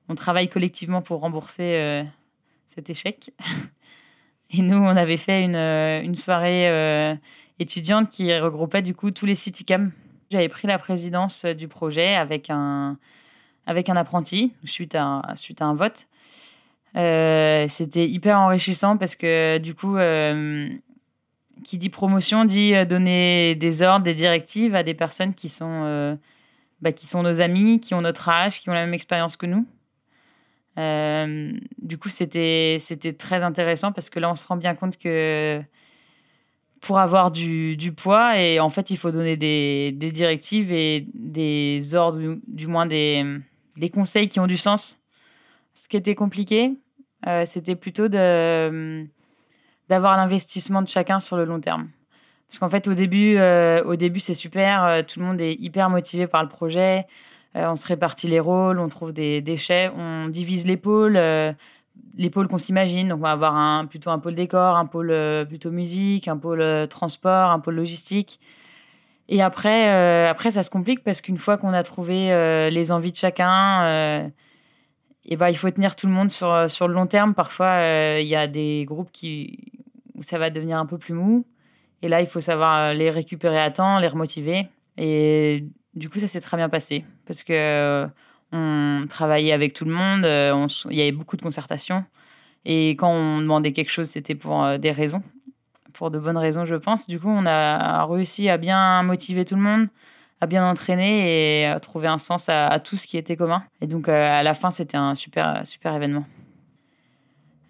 on 0.08 0.16
travaille 0.16 0.50
collectivement 0.50 1.02
pour 1.02 1.22
rembourser 1.22 2.06
cet 2.74 2.90
échec. 2.90 3.32
Et 4.52 4.62
nous, 4.62 4.78
on 4.78 4.96
avait 4.96 5.18
fait 5.18 5.44
une, 5.44 5.56
euh, 5.56 6.14
soirée 6.16 6.70
euh, 6.70 7.16
étudiante 7.60 8.10
qui 8.10 8.38
regroupait 8.38 8.82
du 8.82 8.94
coup 8.94 9.12
tous 9.12 9.26
les 9.26 9.36
CityCam. 9.36 9.92
J'avais 10.32 10.50
pris 10.50 10.68
la 10.68 10.78
présidence 10.78 11.46
du 11.46 11.68
projet 11.68 12.16
avec 12.16 12.50
un, 12.50 12.98
avec 13.66 13.90
un 13.90 13.96
apprenti 13.96 14.54
suite 14.64 14.96
à, 14.96 15.22
suite 15.36 15.62
à 15.62 15.66
un 15.66 15.76
vote. 15.76 16.08
C'était 17.70 18.08
hyper 18.08 18.40
enrichissant 18.40 18.98
parce 18.98 19.16
que 19.16 19.58
du 19.60 19.76
coup, 19.76 19.96
qui 21.64 21.78
dit 21.78 21.90
promotion 21.90 22.46
dit 22.46 22.74
donner 22.88 23.56
des 23.56 23.84
ordres, 23.84 24.06
des 24.06 24.16
directives 24.16 24.74
à 24.74 24.82
des 24.82 24.96
personnes 24.96 25.36
qui 25.36 25.50
sont, 25.50 26.18
bah, 26.82 26.92
qui 26.92 27.06
sont 27.06 27.22
nos 27.22 27.42
amis, 27.42 27.80
qui 27.80 27.94
ont 27.94 28.02
notre 28.02 28.28
âge, 28.30 28.60
qui 28.60 28.70
ont 28.70 28.74
la 28.74 28.86
même 28.86 28.94
expérience 28.96 29.38
que 29.38 29.46
nous. 29.46 29.68
Du 30.76 31.98
coup, 31.98 32.10
c'était 32.10 32.80
très 33.18 33.44
intéressant 33.44 33.92
parce 33.92 34.10
que 34.10 34.20
là, 34.20 34.32
on 34.32 34.36
se 34.36 34.46
rend 34.46 34.58
bien 34.58 34.76
compte 34.76 34.98
que 34.98 35.62
pour 36.84 37.00
avoir 37.00 37.32
du, 37.32 37.78
du, 37.78 37.94
poids. 37.94 38.38
Et 38.40 38.60
en 38.60 38.70
fait, 38.70 38.92
il 38.92 38.98
faut 38.98 39.12
donner 39.12 39.38
des, 39.38 39.94
des 39.94 40.12
directives 40.12 40.72
et 40.72 41.06
des 41.14 41.96
ordres, 41.96 42.38
du, 42.46 42.68
moins 42.68 42.86
des, 42.86 43.40
des, 43.78 43.90
conseils 43.90 44.28
qui 44.28 44.40
ont 44.40 44.48
du 44.48 44.58
sens. 44.58 45.00
Ce 45.74 45.88
qui 45.88 45.98
était 45.98 46.14
compliqué, 46.14 46.74
euh, 47.26 47.46
c'était 47.46 47.76
plutôt 47.76 48.10
d'avoir 48.10 48.68
l'investissement 50.18 50.82
de 50.82 50.90
chacun 50.90 51.20
sur 51.20 51.38
le 51.38 51.46
long 51.46 51.62
terme. 51.62 51.90
Parce 52.50 52.60
qu'en 52.60 52.70
fait, 52.70 52.88
au 52.88 52.94
début, 52.94 53.38
euh, 53.38 53.84
au 53.84 53.96
début 53.96 54.20
c'est 54.20 54.36
super, 54.36 54.84
euh, 54.84 55.02
tout 55.02 55.20
le 55.20 55.26
monde 55.26 55.42
est 55.42 55.56
hyper 55.56 55.90
motivé 55.90 56.28
par 56.28 56.44
le 56.44 56.50
projet. 56.50 57.08
On 57.56 57.76
se 57.76 57.88
répartit 57.88 58.28
les 58.28 58.40
rôles, 58.40 58.80
on 58.80 58.90
trouve 58.90 59.14
des 59.14 59.42
déchets, 59.42 59.92
on 59.96 60.28
divise 60.28 60.66
les 60.66 60.78
pôles 60.78 61.18
les 62.16 62.30
pôles 62.30 62.48
qu'on 62.48 62.58
s'imagine. 62.58 63.10
Donc, 63.10 63.20
on 63.20 63.24
va 63.24 63.32
avoir 63.32 63.56
un, 63.56 63.86
plutôt 63.86 64.10
un 64.10 64.20
pôle 64.20 64.36
décor, 64.36 64.76
un 64.78 64.86
pôle 64.86 65.12
euh, 65.12 65.46
plutôt 65.46 65.72
musique, 65.72 66.28
un 66.28 66.38
pôle 66.38 66.62
euh, 66.62 66.88
transport, 66.88 67.50
un 67.52 67.60
pôle 67.60 67.76
logistique. 67.76 68.40
Et 69.30 69.42
après, 69.42 69.90
euh, 69.90 70.30
après 70.30 70.52
ça 70.52 70.64
se 70.64 70.70
complique 70.70 71.04
parce 71.04 71.22
qu'une 71.22 71.38
fois 71.38 71.58
qu'on 71.58 71.74
a 71.74 71.84
trouvé 71.84 72.28
les 72.70 72.92
envies 72.92 73.14
de 73.14 73.18
chacun, 73.18 74.30
et 75.26 75.38
ben, 75.38 75.48
il 75.48 75.56
faut 75.56 75.72
tenir 75.72 75.96
tout 75.96 76.08
le 76.08 76.14
monde 76.14 76.30
sur, 76.30 76.70
sur 76.70 76.90
le 76.90 76.94
long 76.94 77.08
terme. 77.08 77.34
Parfois, 77.34 78.20
il 78.20 78.28
y 78.28 78.36
a 78.36 78.48
des 78.48 78.84
groupes 78.86 79.12
qui, 79.14 79.72
où 80.16 80.24
ça 80.24 80.38
va 80.38 80.50
devenir 80.50 80.78
un 80.78 80.86
peu 80.86 80.98
plus 80.98 81.14
mou. 81.14 81.46
Et 82.02 82.10
là, 82.10 82.20
il 82.20 82.28
faut 82.28 82.42
savoir 82.42 82.94
les 82.94 83.10
récupérer 83.10 83.60
à 83.60 83.72
temps, 83.72 83.98
les 83.98 84.10
remotiver. 84.10 84.68
Et 84.98 85.64
du 85.96 86.10
coup, 86.10 86.20
ça 86.20 86.28
s'est 86.28 86.42
très 86.42 86.58
bien 86.58 86.70
passé 86.70 87.06
parce 87.26 87.44
que 87.44 88.08
on 88.54 89.06
travaillait 89.10 89.52
avec 89.52 89.74
tout 89.74 89.84
le 89.84 89.92
monde, 89.92 90.26
euh, 90.26 90.68
il 90.92 90.98
y 90.98 91.02
avait 91.02 91.12
beaucoup 91.12 91.36
de 91.36 91.42
concertations. 91.42 92.06
Et 92.66 92.92
quand 92.92 93.10
on 93.10 93.40
demandait 93.40 93.74
quelque 93.74 93.90
chose, 93.90 94.08
c'était 94.08 94.36
pour 94.36 94.64
euh, 94.64 94.78
des 94.78 94.92
raisons, 94.92 95.24
pour 95.92 96.12
de 96.12 96.20
bonnes 96.20 96.38
raisons, 96.38 96.66
je 96.66 96.76
pense. 96.76 97.08
Du 97.08 97.20
coup, 97.20 97.30
on 97.30 97.46
a 97.46 98.06
réussi 98.06 98.48
à 98.50 98.58
bien 98.58 99.02
motiver 99.04 99.44
tout 99.44 99.56
le 99.56 99.62
monde, 99.62 99.88
à 100.40 100.46
bien 100.46 100.70
entraîner 100.70 101.62
et 101.62 101.66
à 101.66 101.80
trouver 101.80 102.08
un 102.08 102.20
sens 102.20 102.48
à, 102.48 102.80
tout 102.80 102.96
ce 102.96 103.08
qui 103.08 103.18
était 103.18 103.36
commun. 103.36 103.64
Et 103.82 103.88
donc, 103.88 104.08
euh, 104.08 104.40
à 104.40 104.44
la 104.44 104.54
fin, 104.54 104.70
c'était 104.70 104.98
un 104.98 105.16
super, 105.16 105.66
super 105.66 105.96
événement. 105.96 106.26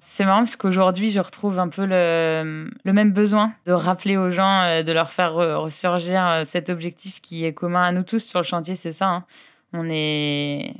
C'est 0.06 0.26
marrant 0.26 0.40
parce 0.40 0.58
qu'aujourd'hui, 0.58 1.12
je 1.12 1.22
retrouve 1.22 1.60
un 1.60 1.70
peu 1.70 1.86
le, 1.86 2.70
même 2.84 3.14
besoin 3.14 3.54
de 3.66 3.72
rappeler 3.72 4.18
aux 4.18 4.32
gens, 4.32 4.84
de 4.84 4.92
leur 4.92 5.14
faire 5.14 5.34
ressurgir 5.34 6.42
cet 6.44 6.70
objectif 6.70 7.22
qui 7.22 7.46
est 7.46 7.54
commun 7.54 7.86
à 7.86 7.92
nous 7.94 8.04
tous 8.04 8.22
sur 8.22 8.40
le 8.40 8.44
chantier, 8.44 8.76
c'est 8.76 8.92
ça. 8.92 9.08
Hein. 9.08 9.26
On 9.72 9.90
est... 9.90 10.74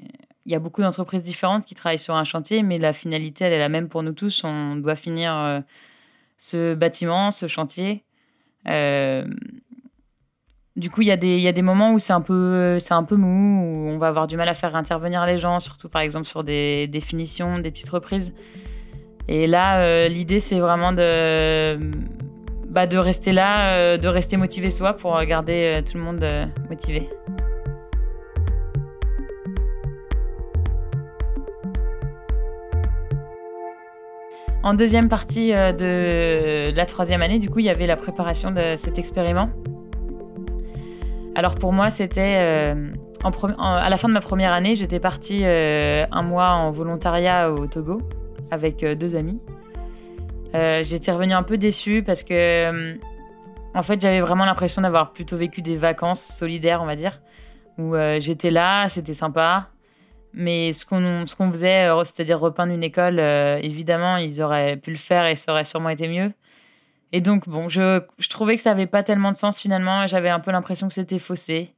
Il 0.46 0.52
y 0.52 0.56
a 0.56 0.60
beaucoup 0.60 0.82
d'entreprises 0.82 1.24
différentes 1.24 1.66
qui 1.66 1.74
travaillent 1.74 1.98
sur 1.98 2.16
un 2.16 2.26
chantier, 2.26 2.64
mais 2.64 2.80
la 2.80 2.92
finalité, 2.92 3.46
elle 3.46 3.54
est 3.54 3.60
la 3.60 3.70
même 3.70 3.88
pour 3.88 4.04
nous 4.04 4.12
tous. 4.12 4.44
On 4.44 4.76
doit 4.76 4.98
finir 4.98 5.34
euh, 5.34 5.62
ce 6.38 6.76
bâtiment, 6.76 7.32
ce 7.32 7.48
chantier. 7.48 8.04
Euh, 8.68 9.26
du 10.76 10.90
coup, 10.90 11.02
il 11.02 11.08
y, 11.08 11.12
a 11.12 11.16
des, 11.16 11.62
moments 11.62 11.94
où 11.94 12.00
c'est 12.00 12.12
un, 12.12 12.20
peu, 12.20 12.78
mou, 13.12 13.88
où 13.88 13.90
on 13.90 13.98
va 14.00 14.10
avoir 14.10 14.28
du 14.28 14.36
mal 14.36 14.50
à 14.50 14.54
faire 14.54 14.76
intervenir 14.76 15.26
les 15.26 15.38
gens, 15.38 15.62
surtout 15.62 15.88
par 15.88 16.02
exemple 16.02 16.28
sur 16.28 16.44
des 16.44 16.88
définitions, 16.88 17.60
des 17.60 17.72
petites 17.72 17.90
reprises. 17.90 18.36
Et 19.28 19.48
là, 19.48 19.82
euh, 19.82 20.08
l'idée, 20.08 20.40
c'est 20.40 20.60
vraiment 20.60 20.92
de, 20.92 21.78
bah, 22.70 22.86
rester 22.92 23.32
là, 23.32 23.98
de 23.98 24.08
rester 24.08 24.38
motivé 24.38 24.70
soi 24.70 24.94
pour 24.94 25.20
garder 25.24 25.82
tout 25.86 25.98
le 25.98 26.04
monde 26.04 26.26
motivé. 26.70 27.08
En 34.64 34.76
deuxième 34.76 35.10
partie 35.10 35.54
euh, 35.54 35.74
de 35.74 36.74
la 36.74 36.86
troisième 36.86 37.22
année, 37.22 37.38
du 37.38 37.50
coup, 37.50 37.60
il 37.60 37.66
y 37.66 37.70
avait 37.70 37.86
la 37.86 37.98
préparation 37.98 38.50
de 38.50 38.76
cet 38.78 38.98
expériment. 38.98 39.50
Alors 41.36 41.56
pour 41.56 41.74
moi, 41.74 41.90
c'était 41.90 42.38
euh, 42.38 42.92
à 43.60 43.90
la 43.90 43.98
fin 43.98 44.08
de 44.08 44.14
ma 44.14 44.22
première 44.22 44.54
année, 44.54 44.76
j'étais 44.76 45.02
partie 45.02 45.42
euh, 45.44 46.06
un 46.10 46.22
mois 46.22 46.52
en 46.52 46.72
volontariat 46.72 47.52
au 47.52 47.68
Togo 47.68 48.02
avec 48.54 48.86
deux 48.86 49.16
amis. 49.16 49.40
j'étais 50.54 51.12
revenue 51.12 51.34
un 51.34 51.44
peu 51.44 51.58
déçue 51.58 52.04
parce 52.04 52.24
que, 52.24 52.98
en 53.74 53.82
fait, 53.82 54.02
j'avais 54.02 54.22
vraiment 54.22 54.46
l'impression 54.46 54.82
d'avoir 54.82 55.14
plutôt 55.14 55.38
vécu 55.38 55.62
des 55.62 55.76
vacances 55.76 56.22
solidaires, 56.22 56.82
on 56.82 56.86
va 56.86 56.96
dire, 56.96 57.20
où 57.78 57.96
j'étais 58.20 58.52
là, 58.52 58.88
c'était 58.90 59.14
sympa. 59.14 59.70
Mais 60.34 60.74
ce 60.74 60.86
qu'on 60.86 61.26
qu'on 61.38 61.52
faisait, 61.52 61.90
euh, 61.90 62.04
c'est-à-dire 62.04 62.40
repeindre 62.40 62.74
une 62.74 62.84
école, 62.84 63.20
euh, 63.20 63.60
évidemment, 63.62 64.18
ils 64.18 64.42
auraient 64.42 64.78
pu 64.78 64.90
le 64.90 64.98
faire 64.98 65.28
et 65.28 65.36
ça 65.36 65.52
aurait 65.52 65.64
sûrement 65.64 65.90
été 65.90 66.08
mieux. 66.08 66.34
Et 67.12 67.22
donc, 67.22 67.48
bon, 67.48 67.70
je, 67.70 68.02
je 68.18 68.30
trouvais 68.30 68.56
que 68.56 68.64
ça 68.64 68.72
n'avait 68.72 68.88
pas 68.88 69.04
tellement 69.04 69.32
de 69.32 69.38
sens 69.38 69.60
finalement. 69.60 70.08
J'avais 70.08 70.30
un 70.30 70.40
peu 70.40 70.52
l'impression 70.52 70.88
que 70.88 70.96
c'était 70.96 71.20
faussé. 71.20 71.76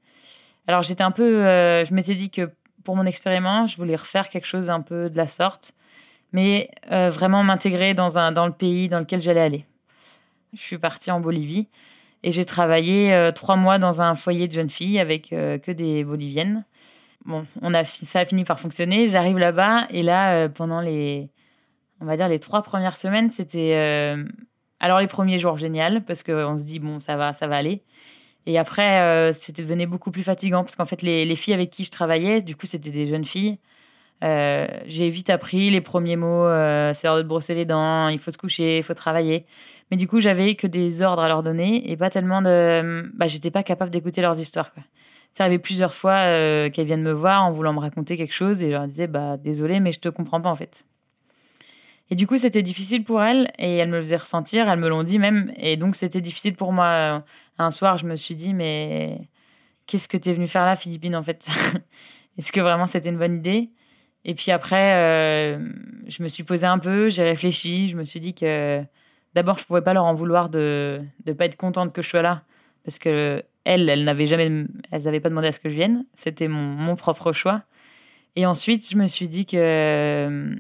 Alors, 0.67 0.82
j'étais 0.82 1.03
un 1.03 1.12
peu. 1.12 1.46
Euh, 1.46 1.84
je 1.84 1.94
m'étais 1.94 2.15
dit 2.15 2.29
que 2.29 2.50
pour 2.86 2.96
mon 2.96 3.05
expériment, 3.05 3.67
je 3.67 3.75
voulais 3.75 3.98
refaire 3.98 4.29
quelque 4.29 4.48
chose 4.48 4.70
un 4.70 4.82
peu 4.82 5.10
de 5.10 5.17
la 5.17 5.27
sorte, 5.27 5.74
mais 6.36 6.70
vraiment 6.92 7.44
m'intégrer 7.44 7.94
dans, 7.94 8.32
dans 8.32 8.46
le 8.46 8.51
pays 8.51 8.89
dans 8.89 9.00
lequel 9.00 9.22
j'allais 9.22 9.42
aller. 9.42 9.65
Je 10.54 10.62
suis 10.62 10.77
partie 10.77 11.10
en 11.12 11.20
Bolivie 11.20 11.68
et 12.24 12.32
j'ai 12.32 12.46
travaillé 12.46 13.32
trois 13.34 13.56
mois 13.56 13.80
dans 13.80 14.01
un 14.01 14.15
foyer 14.15 14.48
de 14.48 14.54
jeunes 14.54 14.70
filles 14.70 15.00
avec 15.00 15.30
que 15.30 15.72
des 15.72 16.04
Boliviennes. 16.04 16.63
Bon, 17.25 17.44
on 17.62 17.74
a, 17.74 17.84
ça 17.84 18.20
a 18.20 18.25
fini 18.25 18.44
par 18.44 18.60
fonctionner. 18.60 19.08
J'arrive 19.08 19.39
là-bas 19.39 19.88
et 19.89 20.04
là, 20.04 20.36
euh, 20.36 20.50
pendant 20.50 20.80
les, 20.80 21.30
on 22.00 22.06
va 22.06 22.18
dire 22.18 22.30
les 22.30 22.39
trois 22.39 22.62
premières 22.62 22.98
semaines, 22.98 23.32
c'était, 23.32 23.74
euh, 23.75 24.24
alors 24.80 25.00
les 25.00 25.08
premiers 25.08 25.39
jours 25.39 25.58
génial 25.58 26.06
parce 26.06 26.22
qu'on 26.22 26.58
se 26.60 26.65
dit 26.65 26.80
bon 26.80 27.00
ça 27.00 27.18
va, 27.18 27.34
ça 27.34 27.48
va 27.48 27.58
aller. 27.58 27.82
Et 28.46 28.60
après, 28.60 29.01
euh, 29.01 29.34
c'était 29.34 29.63
devenu 29.63 29.88
beaucoup 29.88 30.12
plus 30.12 30.22
fatigant 30.22 30.63
parce 30.63 30.75
qu'en 30.75 30.86
fait 30.86 31.01
les, 31.01 31.25
les, 31.25 31.36
filles 31.36 31.56
avec 31.56 31.72
qui 31.72 31.84
je 31.84 31.89
travaillais, 31.89 32.44
du 32.44 32.56
coup 32.56 32.68
c'était 32.68 32.92
des 32.92 33.08
jeunes 33.08 33.25
filles. 33.25 33.58
J'ai 34.22 35.10
vite 35.10 35.29
appris 35.29 35.69
les 35.69 35.81
premiers 35.81 36.15
mots, 36.15 36.48
c'est 36.93 37.07
l'heure 37.07 37.17
de 37.17 37.24
brosser 37.24 37.53
les 37.53 37.65
dents, 37.65 38.07
il 38.07 38.19
faut 38.19 38.31
se 38.31 38.38
coucher, 38.38 38.77
il 38.77 38.84
faut 38.84 38.93
travailler. 38.93 39.45
Mais 39.91 39.98
du 39.98 40.07
coup, 40.07 40.19
j'avais 40.19 40.55
que 40.55 40.67
des 40.67 41.01
ordres 41.01 41.22
à 41.22 41.27
leur 41.27 41.43
donner 41.43 41.91
et 41.91 41.98
pas 41.98 42.10
tellement 42.10 42.41
de. 42.41 43.12
Bah, 43.15 43.27
j'étais 43.27 43.51
pas 43.51 43.63
capable 43.63 43.91
d'écouter 43.91 44.22
leurs 44.22 44.39
histoires. 44.39 44.72
Ça 45.36 45.43
arrivait 45.43 45.60
plusieurs 45.60 45.93
fois 45.93 46.13
euh, 46.13 46.69
qu'elles 46.69 46.86
viennent 46.86 47.03
me 47.03 47.12
voir 47.12 47.43
en 47.43 47.51
voulant 47.51 47.74
me 47.74 47.79
raconter 47.79 48.15
quelque 48.15 48.34
chose 48.34 48.63
et 48.63 48.67
je 48.67 48.72
leur 48.72 48.88
disais 48.88 49.07
bah 49.07 49.36
désolé 49.36 49.81
mais 49.81 49.91
je 49.91 50.00
te 50.00 50.07
comprends 50.07 50.39
pas 50.39 50.50
en 50.50 50.55
fait. 50.55 50.88
Et 52.10 52.15
du 52.15 52.25
coup 52.25 52.38
c'était 52.38 52.62
difficile 52.62 53.03
pour 53.03 53.22
elles 53.22 53.51
et 53.60 53.75
elles 53.75 53.89
me 53.89 53.98
le 53.98 54.01
faisaient 54.01 54.15
ressentir, 54.15 54.69
elles 54.69 54.79
me 54.79 54.88
l'ont 54.88 55.03
dit 55.03 55.19
même 55.19 55.51
et 55.57 55.75
donc 55.75 55.98
c'était 55.98 56.22
difficile 56.22 56.55
pour 56.55 56.72
moi. 56.72 57.22
Un 57.57 57.72
soir 57.72 57.98
je 57.98 58.05
me 58.05 58.15
suis 58.15 58.36
dit 58.36 58.53
mais 58.53 59.27
qu'est-ce 59.88 60.07
que 60.07 60.15
tu 60.15 60.29
es 60.29 60.34
venu 60.34 60.48
faire 60.48 60.63
là 60.63 60.77
Philippine 60.77 61.17
en 61.17 61.24
fait? 61.24 61.45
Est-ce 62.38 62.53
que 62.53 62.62
vraiment 62.62 62.88
c'était 62.88 63.10
une 63.10 63.17
bonne 63.17 63.36
idée? 63.36 63.72
Et 64.25 64.34
puis 64.34 64.51
après 64.51 64.94
euh, 64.96 65.60
je 66.08 66.24
me 66.24 66.27
suis 66.27 66.44
posé 66.44 66.67
un 66.67 66.79
peu, 66.79 67.10
j'ai 67.10 67.24
réfléchi, 67.24 67.88
je 67.89 67.96
me 67.96 68.03
suis 68.03 68.20
dit 68.20 68.34
que 68.34 68.82
d'abord 69.34 69.60
je 69.60 69.65
pouvais 69.65 69.82
pas 69.82 69.94
leur 69.94 70.05
en 70.05 70.13
vouloir 70.13 70.50
de 70.50 71.01
ne 71.25 71.34
pas 71.34 71.46
être 71.46 71.55
contente 71.55 71.94
que 71.94 72.01
je 72.01 72.10
sois 72.10 72.22
là 72.22 72.41
parce 72.84 73.00
que 73.00 73.44
elles, 73.65 73.89
elles 73.89 74.03
n'avaient 74.03 74.27
jamais, 74.27 74.65
elles 74.91 75.03
n'avaient 75.03 75.20
pas 75.20 75.29
demandé 75.29 75.48
à 75.48 75.51
ce 75.51 75.60
que 75.60 75.70
je 75.70 75.75
vienne. 75.75 76.05
C'était 76.13 76.48
mon, 76.48 76.96
propre 76.96 77.34
choix. 77.34 77.63
Et 78.36 78.46
ensuite, 78.46 78.88
je 78.89 78.96
me 78.96 79.08
suis 79.08 79.27
dit 79.27 79.46
que 79.46 80.55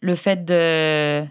le 0.00 0.14
fait 0.14 0.44
de 0.44 1.24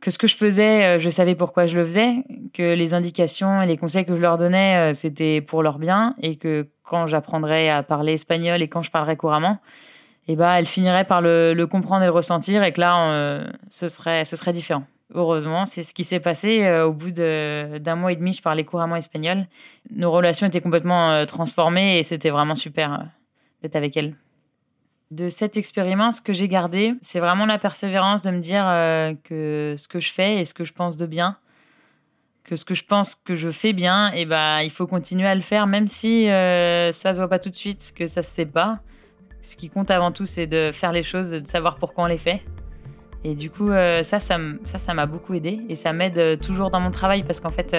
que 0.00 0.10
ce 0.10 0.18
que 0.18 0.26
je 0.26 0.36
faisais, 0.36 0.84
euh, 0.84 0.98
je 0.98 1.08
savais 1.10 1.36
pourquoi 1.36 1.66
je 1.66 1.76
le 1.76 1.84
faisais, 1.84 2.24
que 2.52 2.74
les 2.74 2.92
indications 2.92 3.62
et 3.62 3.66
les 3.66 3.76
conseils 3.76 4.04
que 4.04 4.16
je 4.16 4.20
leur 4.20 4.36
donnais, 4.36 4.90
euh, 4.90 4.94
c'était 4.94 5.40
pour 5.40 5.62
leur 5.62 5.78
bien, 5.78 6.16
et 6.20 6.34
que 6.34 6.68
quand 6.82 7.06
j'apprendrais 7.06 7.68
à 7.68 7.84
parler 7.84 8.14
espagnol 8.14 8.62
et 8.62 8.68
quand 8.68 8.82
je 8.82 8.90
parlerais 8.90 9.16
couramment, 9.16 9.60
eh 10.28 10.36
ben, 10.36 10.54
elles 10.54 10.66
finiraient 10.66 11.04
par 11.04 11.20
le, 11.20 11.64
comprendre 11.64 12.02
et 12.02 12.06
le 12.06 12.12
ressentir, 12.12 12.62
et 12.62 12.72
que 12.72 12.80
là, 12.80 13.44
ce, 13.70 13.88
serait, 13.88 14.24
ce 14.24 14.36
serait 14.36 14.52
différent. 14.52 14.84
Heureusement, 15.14 15.66
c'est 15.66 15.82
ce 15.82 15.92
qui 15.92 16.04
s'est 16.04 16.20
passé 16.20 16.64
euh, 16.64 16.86
au 16.86 16.92
bout 16.92 17.10
d'un 17.10 17.96
mois 17.96 18.12
et 18.12 18.16
demi. 18.16 18.32
Je 18.32 18.40
parlais 18.40 18.64
couramment 18.64 18.96
espagnol. 18.96 19.46
Nos 19.90 20.10
relations 20.10 20.46
étaient 20.46 20.62
complètement 20.62 21.10
euh, 21.10 21.26
transformées 21.26 21.98
et 21.98 22.02
c'était 22.02 22.30
vraiment 22.30 22.54
super 22.54 22.92
euh, 22.94 23.04
d'être 23.60 23.76
avec 23.76 23.96
elle. 23.96 24.14
De 25.10 25.28
cette 25.28 25.58
expérience 25.58 26.22
que 26.22 26.32
j'ai 26.32 26.48
gardée, 26.48 26.94
c'est 27.02 27.20
vraiment 27.20 27.44
la 27.44 27.58
persévérance 27.58 28.22
de 28.22 28.30
me 28.30 28.40
dire 28.40 28.64
que 29.24 29.74
ce 29.76 29.86
que 29.86 30.00
je 30.00 30.10
fais 30.10 30.38
et 30.38 30.46
ce 30.46 30.54
que 30.54 30.64
je 30.64 30.72
pense 30.72 30.96
de 30.96 31.04
bien, 31.04 31.36
que 32.44 32.56
ce 32.56 32.64
que 32.64 32.74
je 32.74 32.82
pense 32.82 33.14
que 33.14 33.34
je 33.34 33.50
fais 33.50 33.74
bien, 33.74 34.10
eh 34.14 34.24
ben, 34.24 34.60
il 34.62 34.70
faut 34.70 34.86
continuer 34.86 35.28
à 35.28 35.34
le 35.34 35.42
faire, 35.42 35.66
même 35.66 35.86
si 35.86 36.24
ça 36.28 37.12
se 37.12 37.16
voit 37.16 37.28
pas 37.28 37.38
tout 37.38 37.50
de 37.50 37.54
suite, 37.54 37.92
que 37.94 38.06
ça 38.06 38.22
se 38.22 38.30
sait 38.30 38.46
pas. 38.46 38.80
Ce 39.42 39.56
qui 39.56 39.68
compte 39.68 39.90
avant 39.90 40.12
tout, 40.12 40.26
c'est 40.26 40.46
de 40.46 40.70
faire 40.72 40.92
les 40.92 41.02
choses, 41.02 41.30
de 41.32 41.46
savoir 41.46 41.76
pourquoi 41.76 42.04
on 42.04 42.06
les 42.06 42.18
fait. 42.18 42.42
Et 43.24 43.34
du 43.34 43.50
coup, 43.50 43.68
ça, 43.68 44.18
ça, 44.18 44.38
ça, 44.64 44.94
m'a 44.94 45.06
beaucoup 45.06 45.34
aidé 45.34 45.60
et 45.68 45.76
ça 45.76 45.92
m'aide 45.92 46.40
toujours 46.40 46.70
dans 46.70 46.80
mon 46.80 46.90
travail 46.90 47.22
parce 47.22 47.38
qu'en 47.38 47.50
fait, 47.50 47.72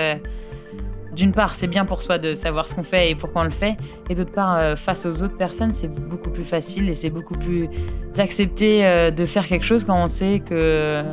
d'une 1.15 1.31
part, 1.31 1.53
c'est 1.55 1.67
bien 1.67 1.85
pour 1.85 2.01
soi 2.01 2.17
de 2.17 2.33
savoir 2.33 2.67
ce 2.67 2.75
qu'on 2.75 2.83
fait 2.83 3.11
et 3.11 3.15
pourquoi 3.15 3.41
on 3.41 3.45
le 3.45 3.51
fait, 3.51 3.77
et 4.09 4.15
d'autre 4.15 4.31
part, 4.31 4.57
euh, 4.57 4.75
face 4.75 5.05
aux 5.05 5.21
autres 5.21 5.37
personnes, 5.37 5.73
c'est 5.73 5.87
beaucoup 5.87 6.29
plus 6.29 6.43
facile 6.43 6.89
et 6.89 6.93
c'est 6.93 7.09
beaucoup 7.09 7.35
plus 7.35 7.69
accepté 8.17 8.85
euh, 8.85 9.11
de 9.11 9.25
faire 9.25 9.45
quelque 9.45 9.65
chose 9.65 9.83
quand 9.83 10.01
on 10.01 10.07
sait 10.07 10.39
que 10.39 10.53
euh, 10.53 11.03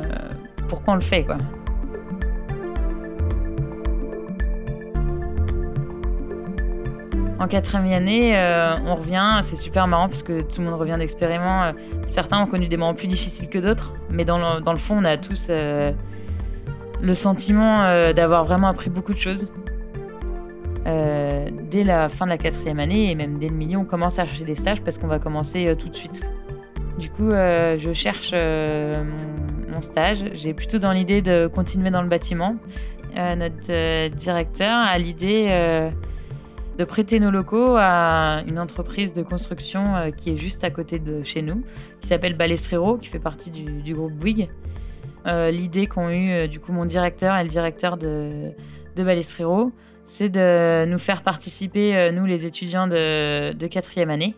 pourquoi 0.67 0.93
on 0.93 0.95
le 0.95 1.01
fait, 1.01 1.23
quoi. 1.23 1.37
En 7.41 7.47
quatrième 7.47 7.91
année, 7.91 8.35
on 8.85 8.95
revient, 8.95 9.39
c'est 9.41 9.55
super 9.55 9.87
marrant 9.87 10.07
parce 10.07 10.21
que 10.21 10.41
tout 10.41 10.61
le 10.61 10.67
monde 10.67 10.79
revient 10.79 10.95
d'expériment. 10.97 11.73
certains 12.05 12.39
ont 12.39 12.45
connu 12.45 12.67
des 12.67 12.77
moments 12.77 12.93
plus 12.93 13.07
difficiles 13.07 13.49
que 13.49 13.57
d'autres, 13.57 13.95
mais 14.11 14.25
dans 14.25 14.37
le, 14.37 14.77
fond, 14.77 14.99
on 15.01 15.05
a 15.05 15.17
tous 15.17 15.49
le 15.49 17.13
sentiment 17.13 18.13
d'avoir 18.13 18.45
vraiment 18.45 18.67
appris 18.67 18.91
beaucoup 18.91 19.13
de 19.13 19.17
choses. 19.17 19.49
Euh, 20.87 21.47
dès 21.69 21.83
la 21.83 22.09
fin 22.09 22.25
de 22.25 22.31
la 22.31 22.39
quatrième 22.39 22.79
année 22.79 23.11
et 23.11 23.15
même 23.15 23.37
dès 23.37 23.49
le 23.49 23.55
milieu, 23.55 23.77
on 23.77 23.85
commence 23.85 24.17
à 24.17 24.25
chercher 24.25 24.45
des 24.45 24.55
stages 24.55 24.81
parce 24.81 24.97
qu'on 24.97 25.07
va 25.07 25.19
commencer 25.19 25.67
euh, 25.67 25.75
tout 25.75 25.89
de 25.89 25.95
suite. 25.95 26.21
Du 26.97 27.09
coup, 27.09 27.29
euh, 27.29 27.77
je 27.77 27.93
cherche 27.93 28.33
mon, 28.33 29.81
stage. 29.81 30.25
J'ai 30.33 30.53
plutôt 30.53 30.77
dans 30.77 30.91
l'idée 30.91 31.23
de 31.23 31.49
continuer 31.51 31.89
dans 31.89 32.03
le 32.03 32.07
bâtiment. 32.07 32.55
notre 33.15 34.09
directeur 34.09 34.77
a 34.77 34.95
l'idée 34.99 35.91
de 36.81 36.85
prêter 36.85 37.19
nos 37.19 37.29
locaux 37.29 37.75
à 37.77 38.41
une 38.47 38.57
entreprise 38.57 39.13
de 39.13 39.21
construction 39.21 40.11
qui 40.17 40.31
est 40.31 40.35
juste 40.35 40.63
à 40.63 40.71
côté 40.71 40.97
de 40.97 41.21
chez 41.23 41.43
nous, 41.43 41.63
qui 42.01 42.07
s'appelle 42.07 42.35
Balestrero, 42.35 42.97
qui 42.97 43.07
fait 43.07 43.19
partie 43.19 43.51
du, 43.51 43.93
groupe 43.93 44.13
Bouygues. 44.13 44.49
L'idée 45.27 45.85
qu'ont 45.85 46.09
eu 46.09 46.47
du 46.47 46.59
coup 46.59 46.71
mon 46.71 46.85
directeur 46.85 47.37
et 47.37 47.43
le 47.43 47.49
directeur 47.49 47.97
de, 47.97 48.51
Balestrero, 48.95 49.71
c'est 50.05 50.29
de 50.29 50.85
nous 50.87 50.97
faire 50.97 51.21
participer, 51.21 51.95
euh, 51.95 52.11
nous 52.11 52.25
les 52.25 52.47
étudiants 52.47 52.87
de, 52.87 53.67
quatrième 53.67 54.09
année, 54.09 54.35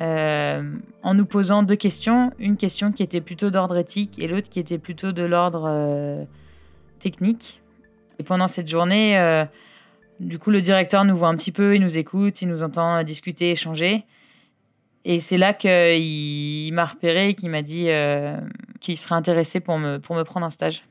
euh, 0.00 0.62
en 1.02 1.14
nous 1.14 1.26
posant 1.26 1.64
deux 1.64 1.74
questions. 1.74 2.32
Une 2.38 2.56
question 2.56 2.92
qui 2.92 3.02
était 3.02 3.20
plutôt 3.20 3.50
d'ordre 3.50 3.76
éthique 3.76 4.22
et 4.22 4.28
l'autre 4.28 4.48
qui 4.48 4.60
était 4.60 4.78
plutôt 4.78 5.10
de 5.10 5.24
l'ordre 5.24 5.64
euh, 5.66 6.24
technique. 7.00 7.60
Et 8.20 8.22
pendant 8.22 8.46
cette 8.46 8.68
journée, 8.68 9.18
du 10.20 10.38
coup, 10.38 10.50
le 10.50 10.60
directeur 10.60 11.04
nous 11.04 11.16
voit 11.16 11.28
un 11.28 11.36
petit 11.36 11.52
peu, 11.52 11.74
il 11.74 11.80
nous 11.80 11.98
écoute, 11.98 12.42
il 12.42 12.48
nous 12.48 12.62
entend 12.62 13.02
discuter, 13.02 13.50
échanger. 13.50 14.04
Et 15.04 15.20
c'est 15.20 15.38
là 15.38 15.52
qu'il 15.52 16.72
m'a 16.72 16.86
repéré 16.86 17.30
et 17.30 17.34
qu'il 17.34 17.50
m'a 17.50 17.62
dit 17.62 17.88
qu'il 18.80 18.96
serait 18.96 19.14
intéressé 19.14 19.60
pour 19.60 19.78
me, 19.78 19.98
pour 19.98 20.16
me 20.16 20.22
prendre 20.22 20.46
un 20.46 20.50
stage. 20.50 20.84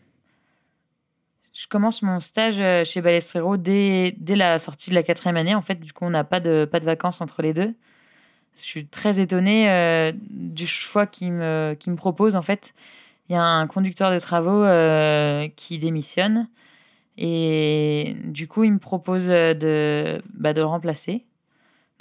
Je 1.54 1.68
commence 1.68 2.02
mon 2.02 2.20
stage 2.20 2.60
euh, 2.60 2.84
chez 2.84 3.02
Balestrero 3.02 3.58
dès, 3.58 4.16
dès 4.18 4.36
la 4.36 4.58
sortie 4.58 4.90
de 4.90 4.96
la 4.96 5.04
quatrième 5.04 5.38
année. 5.38 5.54
En 5.54 5.62
fait, 5.62 5.80
du 5.80 5.94
coup, 5.94 6.04
on 6.04 6.10
n'a 6.10 6.24
pas 6.24 6.40
de, 6.40 6.66
pas 6.66 6.80
de 6.80 6.86
vacances 6.86 7.22
entre 7.22 7.44
les 7.44 7.54
deux. 7.54 7.76
Je 8.56 8.62
suis 8.62 8.88
très 8.88 9.20
étonnée 9.20 9.70
euh, 9.70 10.12
du 10.32 10.66
choix 10.66 11.06
qu'il 11.06 11.32
me, 11.32 11.78
me 11.88 11.96
propose. 11.96 12.36
En 12.36 12.42
fait, 12.42 12.74
il 13.30 13.34
y 13.34 13.36
a 13.36 13.44
un 13.44 13.68
conducteur 13.68 14.12
de 14.12 14.18
travaux 14.18 14.64
euh, 14.64 15.48
qui 15.56 15.78
démissionne. 15.78 16.48
Et 17.18 18.16
du 18.26 18.48
coup, 18.48 18.64
il 18.64 18.74
me 18.74 18.80
propose 18.80 19.28
de, 19.28 20.22
bah, 20.34 20.54
de 20.54 20.62
le 20.62 20.68
remplacer. 20.68 21.26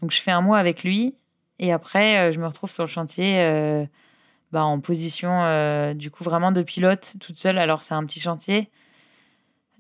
Donc, 0.01 0.11
je 0.11 0.21
fais 0.21 0.31
un 0.31 0.41
mois 0.41 0.59
avec 0.59 0.85
lui. 0.85 1.15
Et 1.59 1.73
après, 1.73 2.33
je 2.33 2.41
me 2.41 2.47
retrouve 2.47 2.71
sur 2.71 2.85
le 2.85 2.89
chantier 2.89 3.87
bah, 4.53 4.65
en 4.65 4.81
position, 4.81 5.95
du 5.95 6.11
coup, 6.11 6.25
vraiment 6.25 6.51
de 6.53 6.63
pilote 6.63 7.17
toute 7.21 7.39
seule. 7.39 7.59
Alors, 7.59 7.83
c'est 7.83 7.95
un 7.95 8.05
petit 8.05 8.21
chantier. 8.21 8.71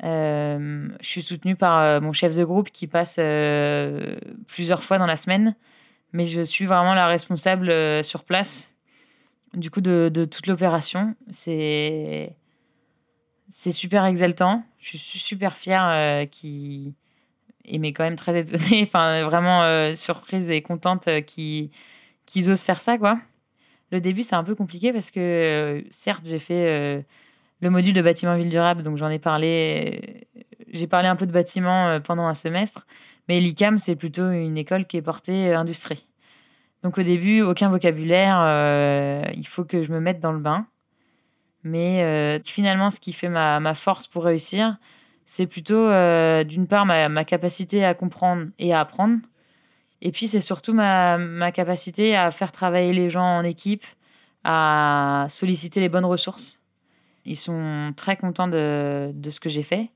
Euh, 0.04 0.88
je 1.00 1.06
suis 1.06 1.22
soutenue 1.22 1.54
par 1.54 1.78
euh, 1.78 2.00
mon 2.00 2.12
chef 2.12 2.36
de 2.36 2.44
groupe 2.44 2.70
qui 2.70 2.86
passe 2.86 3.16
euh, 3.20 4.16
plusieurs 4.48 4.82
fois 4.82 4.98
dans 4.98 5.06
la 5.06 5.16
semaine, 5.16 5.54
mais 6.12 6.24
je 6.24 6.40
suis 6.42 6.66
vraiment 6.66 6.94
la 6.94 7.06
responsable 7.06 7.72
sur 8.02 8.24
place 8.24 8.74
du 9.54 9.70
coup 9.70 9.80
de, 9.80 10.10
toute 10.24 10.46
l'opération. 10.46 11.14
C'est 11.30 12.34
c'est 13.52 13.72
super 13.72 14.04
exaltant. 14.06 14.64
Je 14.78 14.96
suis 14.96 15.18
super 15.18 15.56
fière 15.56 16.26
qui 16.30 16.94
et 17.64 17.78
mais 17.78 17.92
quand 17.92 18.04
même 18.04 18.16
très 18.16 18.40
étonnée, 18.40 18.82
enfin 18.82 19.22
vraiment 19.22 19.94
surprise 19.94 20.50
et 20.50 20.62
contente 20.62 21.08
qu'ils 21.26 21.70
osent 22.50 22.62
faire 22.62 22.82
ça 22.82 22.98
quoi. 22.98 23.18
Le 23.92 24.00
début 24.00 24.22
c'est 24.22 24.34
un 24.34 24.44
peu 24.44 24.54
compliqué 24.54 24.92
parce 24.92 25.10
que 25.10 25.84
certes 25.90 26.24
j'ai 26.24 26.38
fait 26.38 27.04
le 27.62 27.70
module 27.70 27.94
de 27.94 28.02
bâtiment 28.02 28.36
ville 28.36 28.48
durable, 28.48 28.82
donc 28.82 28.98
j'en 28.98 29.08
ai 29.08 29.20
parlé. 29.20 30.26
J'ai 30.72 30.88
parlé 30.88 31.06
un 31.08 31.16
peu 31.16 31.26
de 31.26 31.32
bâtiment 31.32 31.88
euh, 31.88 32.00
pendant 32.00 32.26
un 32.26 32.34
semestre, 32.34 32.86
mais 33.28 33.40
l'ICAM, 33.40 33.78
c'est 33.78 33.94
plutôt 33.94 34.28
une 34.30 34.58
école 34.58 34.86
qui 34.86 34.96
est 34.96 35.02
portée 35.02 35.50
euh, 35.50 35.58
industrie. 35.58 36.06
Donc 36.82 36.98
au 36.98 37.02
début, 37.02 37.40
aucun 37.40 37.68
vocabulaire, 37.68 38.40
euh, 38.42 39.22
il 39.34 39.46
faut 39.46 39.64
que 39.64 39.82
je 39.82 39.92
me 39.92 40.00
mette 40.00 40.18
dans 40.18 40.32
le 40.32 40.40
bain. 40.40 40.66
Mais 41.64 42.40
finalement, 42.44 42.90
ce 42.90 42.98
qui 42.98 43.12
fait 43.12 43.28
ma, 43.28 43.74
force 43.74 44.06
pour 44.06 44.24
réussir, 44.24 44.76
c'est 45.26 45.46
plutôt 45.46 45.86
d'une 46.44 46.66
part 46.66 46.86
ma, 46.86 47.24
capacité 47.24 47.84
à 47.84 47.94
comprendre 47.94 48.46
et 48.58 48.74
à 48.74 48.80
apprendre. 48.80 49.18
Et 50.00 50.10
puis 50.10 50.26
c'est 50.26 50.40
surtout 50.40 50.72
ma, 50.72 51.18
ma 51.18 51.52
capacité 51.52 52.16
à 52.16 52.30
faire 52.32 52.50
travailler 52.50 52.92
les 52.92 53.08
gens 53.08 53.38
en 53.38 53.44
équipe, 53.44 53.84
à 54.44 55.26
solliciter 55.28 55.80
les 55.80 55.88
bonnes 55.88 56.04
ressources. 56.04 56.62
Ils 57.24 57.36
sont 57.36 57.92
très 57.96 58.16
contents 58.16 58.48
de, 58.48 59.12
ce 59.30 59.40
que 59.40 59.48
j'ai 59.48 59.62
fait. 59.62 59.90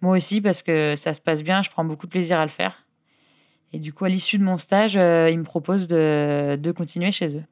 Moi 0.00 0.16
aussi, 0.16 0.40
parce 0.40 0.62
que 0.62 0.94
ça 0.96 1.14
se 1.14 1.20
passe 1.20 1.42
bien, 1.42 1.62
je 1.62 1.70
prends 1.70 1.84
beaucoup 1.84 2.06
de 2.06 2.12
plaisir 2.12 2.38
à 2.38 2.44
le 2.44 2.50
faire. 2.50 2.86
Et 3.72 3.78
du 3.78 3.92
coup, 3.92 4.04
à 4.04 4.08
l'issue 4.08 4.38
de 4.38 4.44
mon 4.44 4.58
stage, 4.58 4.96
euh, 4.96 5.30
ils 5.30 5.38
me 5.38 5.44
proposent 5.44 5.88
de, 5.88 6.72
continuer 6.76 7.10
chez 7.10 7.36
eux. 7.36 7.44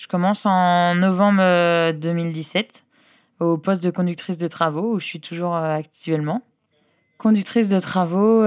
Je 0.00 0.06
commence 0.06 0.46
en 0.46 0.94
novembre 0.94 1.92
2017 1.92 2.84
euh, 3.42 3.44
au 3.44 3.58
poste 3.58 3.84
de 3.84 3.90
conductrice 3.90 4.38
de 4.38 4.46
travaux, 4.46 4.94
où 4.94 4.98
je 4.98 5.04
suis 5.04 5.20
toujours 5.20 5.54
euh, 5.54 5.74
actuellement. 5.74 6.40
Conductrice 7.18 7.68
de 7.68 7.78
travaux, 7.78 8.44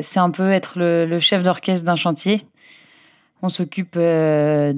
c'est 0.00 0.20
un 0.20 0.30
peu 0.30 0.48
être 0.52 0.74
le, 0.76 1.18
chef 1.18 1.42
d'orchestre 1.42 1.84
d'un 1.84 1.96
chantier. 1.96 2.42
On 3.42 3.48
s'occupe 3.48 3.98
de 3.98 4.72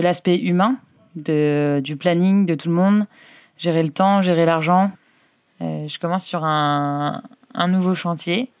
l'aspect 0.00 0.38
humain, 0.38 0.76
de, 1.16 1.80
du 1.82 1.96
planning 1.96 2.46
de 2.46 2.54
tout 2.54 2.68
le 2.68 2.76
monde, 2.76 3.06
gérer 3.58 3.82
le 3.82 3.90
temps, 3.90 4.22
gérer 4.22 4.46
l'argent. 4.46 4.92
Euh, 5.62 5.88
je 5.88 5.98
commence 5.98 6.24
sur 6.24 6.44
un, 6.44 7.24
un 7.54 7.66
nouveau 7.66 7.96
chantier. 7.96 8.52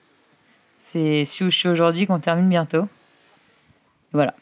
C'est 0.80 1.24
celui 1.24 1.44
où 1.44 1.50
je 1.50 1.56
suis 1.56 1.68
aujourd'hui 1.68 2.08
qu'on 2.08 2.18
termine 2.18 2.48
bientôt. 2.48 2.88
Voilà. 4.12 4.34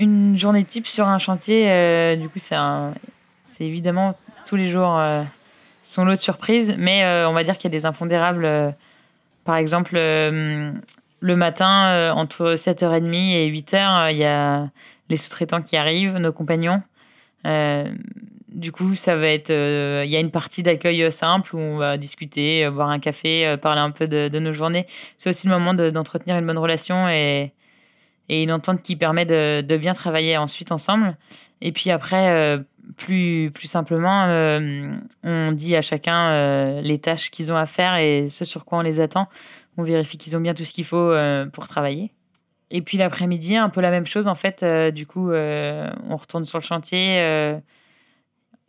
Une 0.00 0.36
journée 0.36 0.64
type 0.64 0.86
sur 0.86 1.06
un 1.06 1.18
chantier, 1.18 1.70
euh, 1.70 2.16
du 2.16 2.28
coup, 2.28 2.40
c'est 2.40 2.56
évidemment 3.60 4.18
tous 4.46 4.56
les 4.56 4.68
jours 4.68 4.98
euh, 4.98 5.22
son 5.82 6.04
lot 6.04 6.12
de 6.12 6.16
surprises, 6.16 6.74
mais 6.76 7.04
on 7.26 7.32
va 7.32 7.44
dire 7.44 7.56
qu'il 7.56 7.70
y 7.70 7.74
a 7.74 7.78
des 7.78 7.86
impondérables. 7.86 8.74
par 9.44 9.56
exemple, 9.56 9.94
le 9.94 11.36
matin, 11.36 12.12
entre 12.16 12.54
7h30 12.54 13.14
et 13.14 13.48
8h, 13.48 14.12
il 14.12 14.18
y 14.18 14.24
a 14.24 14.68
les 15.10 15.16
sous-traitants 15.16 15.62
qui 15.62 15.76
arrivent, 15.76 16.16
nos 16.16 16.32
compagnons. 16.32 16.82
Euh, 17.46 17.90
du 18.48 18.72
coup, 18.72 18.94
ça 18.94 19.16
va 19.16 19.28
être. 19.28 19.50
Euh, 19.50 20.02
il 20.04 20.10
y 20.10 20.16
a 20.16 20.20
une 20.20 20.30
partie 20.30 20.62
d'accueil 20.62 21.10
simple 21.12 21.54
où 21.54 21.58
on 21.58 21.76
va 21.76 21.96
discuter, 21.96 22.64
euh, 22.64 22.70
boire 22.70 22.88
un 22.88 22.98
café, 22.98 23.56
parler 23.60 23.80
un 23.80 23.90
peu 23.90 24.06
de, 24.08 24.38
nos 24.38 24.52
journées. 24.52 24.86
C'est 25.18 25.30
aussi 25.30 25.46
le 25.48 25.52
moment 25.52 25.74
d'entretenir 25.74 26.38
une 26.38 26.46
bonne 26.46 26.58
relation 26.58 27.08
et, 27.08 27.52
et, 28.30 28.42
une 28.42 28.52
entente 28.52 28.82
qui 28.82 28.96
permet 28.96 29.26
de, 29.26 29.60
de, 29.60 29.76
bien 29.76 29.92
travailler 29.92 30.36
ensuite 30.36 30.72
ensemble. 30.72 31.16
Et 31.60 31.72
puis 31.72 31.90
après, 31.90 32.58
plus, 32.96 33.50
plus 33.52 33.68
simplement, 33.68 34.24
on 35.22 35.52
dit 35.52 35.76
à 35.76 35.82
chacun 35.82 36.80
les 36.80 36.98
tâches 36.98 37.30
qu'ils 37.30 37.52
ont 37.52 37.56
à 37.56 37.66
faire 37.66 37.96
et 37.96 38.28
ce 38.30 38.44
sur 38.44 38.64
quoi 38.64 38.78
on 38.78 38.82
les 38.82 39.00
attend. 39.00 39.28
On 39.76 39.82
vérifie 39.82 40.16
qu'ils 40.16 40.36
ont 40.36 40.40
bien 40.40 40.54
tout 40.54 40.64
ce 40.64 40.72
qu'il 40.72 40.86
faut 40.86 41.12
pour 41.52 41.68
travailler. 41.68 42.12
Et 42.70 42.82
puis 42.82 42.98
l'après-midi, 42.98 43.56
un 43.56 43.68
peu 43.68 43.80
la 43.80 43.90
même 43.90 44.06
chose. 44.06 44.28
En 44.28 44.34
fait, 44.34 44.62
euh, 44.62 44.90
du 44.90 45.06
coup, 45.06 45.30
euh, 45.30 45.90
on 46.08 46.16
retourne 46.16 46.44
sur 46.44 46.58
le 46.58 46.64
chantier. 46.64 47.20
Euh, 47.20 47.58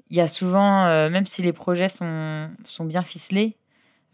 il 0.10 0.18
y 0.18 0.22
a 0.22 0.28
souvent, 0.28 1.10
même 1.10 1.26
si 1.26 1.42
les 1.42 1.54
projets 1.54 1.88
sont, 1.88 2.50
sont 2.66 2.84
bien 2.84 3.02
ficelés, 3.02 3.56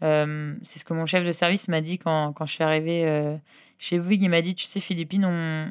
c'est 0.00 0.78
ce 0.78 0.84
que 0.84 0.94
mon 0.94 1.06
chef 1.06 1.24
de 1.24 1.32
service 1.32 1.66
m'a 1.66 1.80
dit 1.80 1.98
quand, 1.98 2.32
quand, 2.34 2.46
je 2.46 2.52
suis 2.52 2.62
arrivée 2.62 3.40
chez 3.78 3.98
Bouygues. 3.98 4.22
Il 4.22 4.28
m'a 4.28 4.42
dit, 4.42 4.54
tu 4.54 4.64
sais, 4.64 4.80
Philippine, 4.80 5.24
on, 5.24 5.70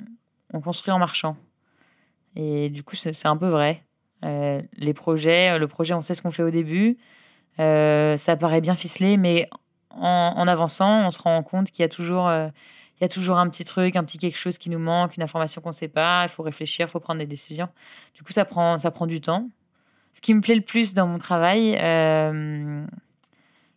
on 0.54 0.62
construit 0.62 0.92
en 0.92 1.00
marchant. 1.00 1.38
Et 2.36 2.70
du 2.70 2.84
coup, 2.84 2.96
c'est 2.96 3.26
un 3.26 3.38
peu 3.38 3.48
vrai. 3.48 3.84
les 4.24 4.94
projets, 4.94 5.58
le 5.58 5.68
projet, 5.68 5.94
on 5.94 6.02
sait 6.02 6.14
ce 6.14 6.22
qu'on 6.22 6.32
fait 6.32 6.44
au 6.44 6.52
début. 6.52 6.98
ça 7.58 8.38
paraît 8.40 8.62
bien 8.62 8.76
ficelé, 8.76 9.18
mais 9.18 9.50
en, 9.90 10.48
avançant, 10.48 11.08
on 11.08 11.12
se 11.12 11.22
rend 11.22 11.42
compte 11.44 11.72
qu'il 11.72 11.82
y 11.82 11.86
a 11.86 11.90
toujours 11.90 12.30
y 13.02 13.04
a 13.04 13.08
toujours 13.08 13.38
un 13.38 13.50
petit 13.50 13.64
truc, 13.64 13.96
un 13.96 14.04
petit 14.04 14.18
quelque 14.18 14.38
chose 14.38 14.58
qui 14.58 14.70
nous 14.70 14.80
manque, 14.80 15.18
une 15.18 15.24
information 15.24 15.62
qu'on 15.62 15.70
ne 15.70 15.74
sait 15.74 15.88
pas. 15.88 16.24
Il 16.24 16.30
faut 16.30 16.44
réfléchir, 16.44 16.88
il 16.88 16.90
faut 16.90 17.00
prendre 17.00 17.20
des 17.20 17.28
décisions. 17.28 17.70
Du 18.16 18.24
coup, 18.24 18.34
ça 18.34 18.46
prend, 18.46 18.80
ça 18.80 18.92
prend 18.92 19.06
du 19.06 19.22
temps. 19.22 19.50
Ce 20.14 20.22
qui 20.22 20.34
me 20.34 20.42
plaît 20.42 20.56
le 20.56 20.62
plus 20.62 20.94
dans 20.94 21.06
mon 21.06 21.20
travail, 21.20 21.78
euh, 21.80 22.86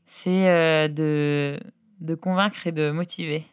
c'est 0.06 0.48
euh, 0.48 0.88
de 0.88 2.14
convaincre 2.14 2.66
et 2.66 2.72
de 2.72 2.90
motiver. 2.90 3.44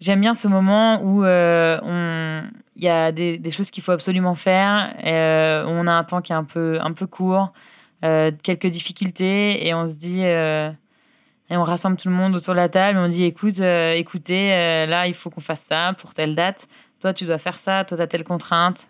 J'aime 0.00 0.20
bien 0.20 0.34
ce 0.34 0.48
moment 0.48 1.02
où 1.02 1.24
euh, 1.24 2.42
il 2.74 2.82
y 2.82 2.88
a 2.88 3.12
des, 3.12 3.50
choses 3.50 3.70
qu'il 3.70 3.82
faut 3.82 3.92
absolument 3.92 4.34
faire. 4.34 4.94
Et, 5.04 5.64
on 5.68 5.86
a 5.86 5.92
un 5.92 6.04
temps 6.04 6.22
qui 6.22 6.32
est 6.32 6.36
un 6.36 6.44
peu, 6.44 6.78
un 6.80 6.92
peu 6.92 7.06
court, 7.06 7.52
quelques 8.02 8.66
difficultés, 8.66 9.66
et 9.66 9.74
on 9.74 9.86
se 9.86 9.96
dit 9.98 10.24
et 11.50 11.56
on 11.56 11.64
rassemble 11.64 11.96
tout 11.96 12.08
le 12.08 12.14
monde 12.14 12.36
autour 12.36 12.54
de 12.54 12.60
la 12.60 12.68
table 12.68 12.96
et 12.98 13.02
on 13.02 13.08
dit 13.08 13.24
écoute, 13.24 13.58
euh, 13.60 13.92
écoutez, 13.92 14.54
euh, 14.54 14.86
là, 14.86 15.08
il 15.08 15.14
faut 15.14 15.30
qu'on 15.30 15.40
fasse 15.40 15.62
ça 15.62 15.94
pour 15.98 16.14
telle 16.14 16.36
date. 16.36 16.68
Toi, 17.00 17.12
tu 17.12 17.24
dois 17.24 17.38
faire 17.38 17.58
ça. 17.58 17.84
Toi, 17.84 17.96
tu 17.96 18.02
as 18.02 18.06
telle 18.06 18.22
contrainte. 18.22 18.88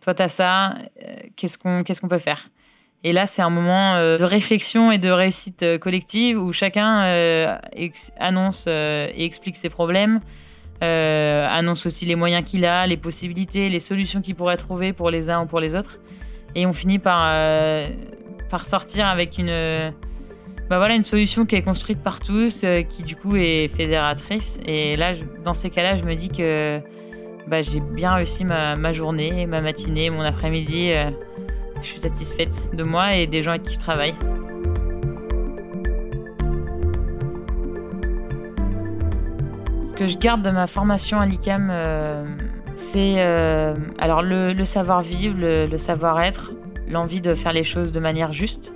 Toi, 0.00 0.14
tu 0.14 0.22
as 0.22 0.28
ça. 0.28 0.74
Euh, 1.02 1.16
qu'est-ce 1.34 1.58
qu'on 1.58 1.82
qu'est-ce 1.82 2.00
qu'on 2.00 2.08
peut 2.08 2.18
faire? 2.18 2.48
Et 3.02 3.12
là, 3.12 3.26
c'est 3.26 3.42
un 3.42 3.50
moment 3.50 3.96
de 3.96 4.24
réflexion 4.24 4.90
et 4.90 4.98
de 4.98 5.10
réussite 5.10 5.78
collective 5.78 6.42
où 6.42 6.52
chacun 6.52 7.60
annonce 8.18 8.66
et 8.66 9.24
explique 9.24 9.56
ses 9.56 9.68
problèmes, 9.68 10.20
annonce 10.80 11.86
aussi 11.86 12.06
les 12.06 12.16
moyens 12.16 12.44
qu'il 12.44 12.64
a, 12.64 12.86
les 12.86 12.96
possibilités, 12.96 13.68
les 13.68 13.80
solutions 13.80 14.20
qu'il 14.20 14.34
pourrait 14.34 14.56
trouver 14.56 14.92
pour 14.92 15.10
les 15.10 15.30
uns 15.30 15.42
ou 15.42 15.46
pour 15.46 15.60
les 15.60 15.74
autres. 15.74 15.98
Et 16.54 16.66
on 16.66 16.72
finit 16.72 16.98
par, 16.98 17.30
par 18.48 18.66
sortir 18.66 19.06
avec 19.06 19.38
une 19.38 19.92
bah 20.68 20.78
voilà 20.78 20.96
une 20.96 21.04
solution 21.04 21.46
qui 21.46 21.54
est 21.54 21.62
construite 21.62 22.02
par 22.02 22.18
tous, 22.18 22.64
euh, 22.64 22.82
qui 22.82 23.04
du 23.04 23.14
coup 23.14 23.36
est 23.36 23.68
fédératrice. 23.68 24.60
Et 24.66 24.96
là, 24.96 25.12
dans 25.44 25.54
ces 25.54 25.70
cas-là, 25.70 25.94
je 25.94 26.02
me 26.02 26.14
dis 26.14 26.28
que 26.28 26.80
bah, 27.46 27.62
j'ai 27.62 27.78
bien 27.78 28.14
réussi 28.14 28.44
ma, 28.44 28.92
journée, 28.92 29.46
ma 29.46 29.60
matinée, 29.60 30.10
mon 30.10 30.22
après-midi. 30.22 30.90
Euh, 30.90 31.10
je 31.80 31.86
suis 31.86 32.00
satisfaite 32.00 32.70
de 32.74 32.82
moi 32.82 33.14
et 33.14 33.28
des 33.28 33.42
gens 33.42 33.50
avec 33.52 33.62
qui 33.62 33.74
je 33.74 33.78
travaille. 33.78 34.14
Que 39.96 40.06
je 40.06 40.18
garde 40.18 40.42
de 40.42 40.50
ma 40.50 40.66
formation 40.66 41.20
à 41.20 41.26
l'ICAM, 41.26 41.70
euh, 41.70 42.24
c'est 42.76 43.20
alors 43.98 44.22
le, 44.22 44.64
savoir-vivre, 44.64 45.36
le 45.38 45.76
savoir-être, 45.76 46.52
l'envie 46.88 47.20
de 47.20 47.34
faire 47.34 47.52
les 47.52 47.64
choses 47.64 47.92
de 47.92 48.00
manière 48.00 48.32
juste 48.32 48.74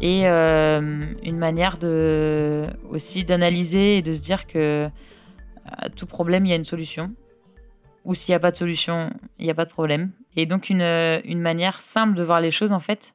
et 0.00 0.28
euh, 0.28 1.06
une 1.22 1.38
manière 1.38 1.78
aussi 2.90 3.24
d'analyser 3.24 3.98
et 3.98 4.02
de 4.02 4.12
se 4.12 4.22
dire 4.22 4.46
que 4.46 4.88
à 5.64 5.88
tout 5.88 6.06
problème 6.06 6.44
il 6.46 6.50
y 6.50 6.52
a 6.52 6.56
une 6.56 6.64
solution 6.64 7.12
ou 8.04 8.14
s'il 8.14 8.32
n'y 8.32 8.36
a 8.36 8.40
pas 8.40 8.50
de 8.50 8.56
solution 8.56 9.10
il 9.38 9.46
n'y 9.46 9.50
a 9.50 9.54
pas 9.54 9.64
de 9.64 9.70
problème 9.70 10.10
et 10.36 10.46
donc 10.46 10.68
une, 10.68 11.40
manière 11.40 11.80
simple 11.80 12.14
de 12.14 12.22
voir 12.22 12.40
les 12.40 12.50
choses 12.50 12.72
en 12.72 12.80
fait 12.80 13.14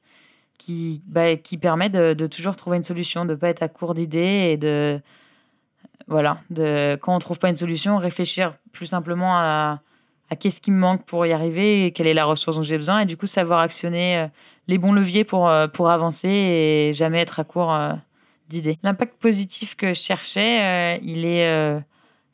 qui, 0.57 1.01
bah, 1.07 1.35
permet 1.59 1.89
de, 1.89 2.13
de, 2.13 2.27
toujours 2.27 2.55
trouver 2.55 2.77
une 2.77 2.83
solution 2.83 3.25
de 3.25 3.31
ne 3.31 3.35
pas 3.35 3.49
être 3.49 3.63
à 3.63 3.67
court 3.67 3.95
d'idées 3.95 4.51
et 4.51 4.57
de 4.57 5.01
voilà 6.11 6.39
de 6.49 6.97
quand 7.01 7.15
on 7.15 7.19
trouve 7.19 7.39
pas 7.39 7.49
une 7.49 7.55
solution 7.55 7.97
réfléchir 7.97 8.53
plus 8.71 8.85
simplement 8.85 9.37
à 9.37 9.81
à 10.31 10.37
qu'est-ce 10.37 10.61
qui 10.61 10.71
me 10.71 10.77
manque 10.77 11.03
pour 11.05 11.25
y 11.25 11.33
arriver 11.33 11.85
et 11.85 11.91
quelle 11.91 12.07
est 12.07 12.13
la 12.13 12.23
ressource 12.23 12.55
dont 12.55 12.63
j'ai 12.63 12.77
besoin 12.77 13.01
et 13.01 13.05
du 13.05 13.17
coup 13.17 13.27
savoir 13.27 13.59
actionner 13.59 14.17
euh, 14.17 14.27
les 14.67 14.77
bons 14.77 14.93
leviers 14.93 15.25
pour, 15.25 15.49
euh, 15.49 15.67
pour 15.67 15.89
avancer 15.89 16.29
et 16.29 16.93
jamais 16.93 17.19
être 17.19 17.41
à 17.41 17.43
court 17.43 17.73
euh, 17.73 17.91
d'idées. 18.47 18.79
L'impact 18.81 19.21
positif 19.21 19.75
que 19.75 19.89
je 19.89 19.99
cherchais, 19.99 20.99
il 21.03 21.25
est 21.25 21.81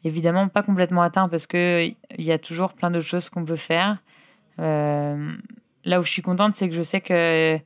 évidemment 0.03 0.47
pas 0.47 0.63
complètement 0.63 1.01
atteint 1.03 1.27
parce 1.27 1.45
qu'il 1.45 1.95
y 2.17 2.31
a 2.31 2.37
toujours 2.37 2.73
plein 2.73 2.89
d'autres 2.89 3.05
choses 3.05 3.29
qu'on 3.29 3.45
peut 3.45 3.55
faire. 3.55 3.97
là 4.57 5.99
où 5.99 6.03
je 6.03 6.09
suis 6.09 6.23
contente, 6.23 6.55
c'est 6.55 6.69
que 6.69 6.75
je 6.75 6.81
sais 6.81 7.01
que 7.01 7.59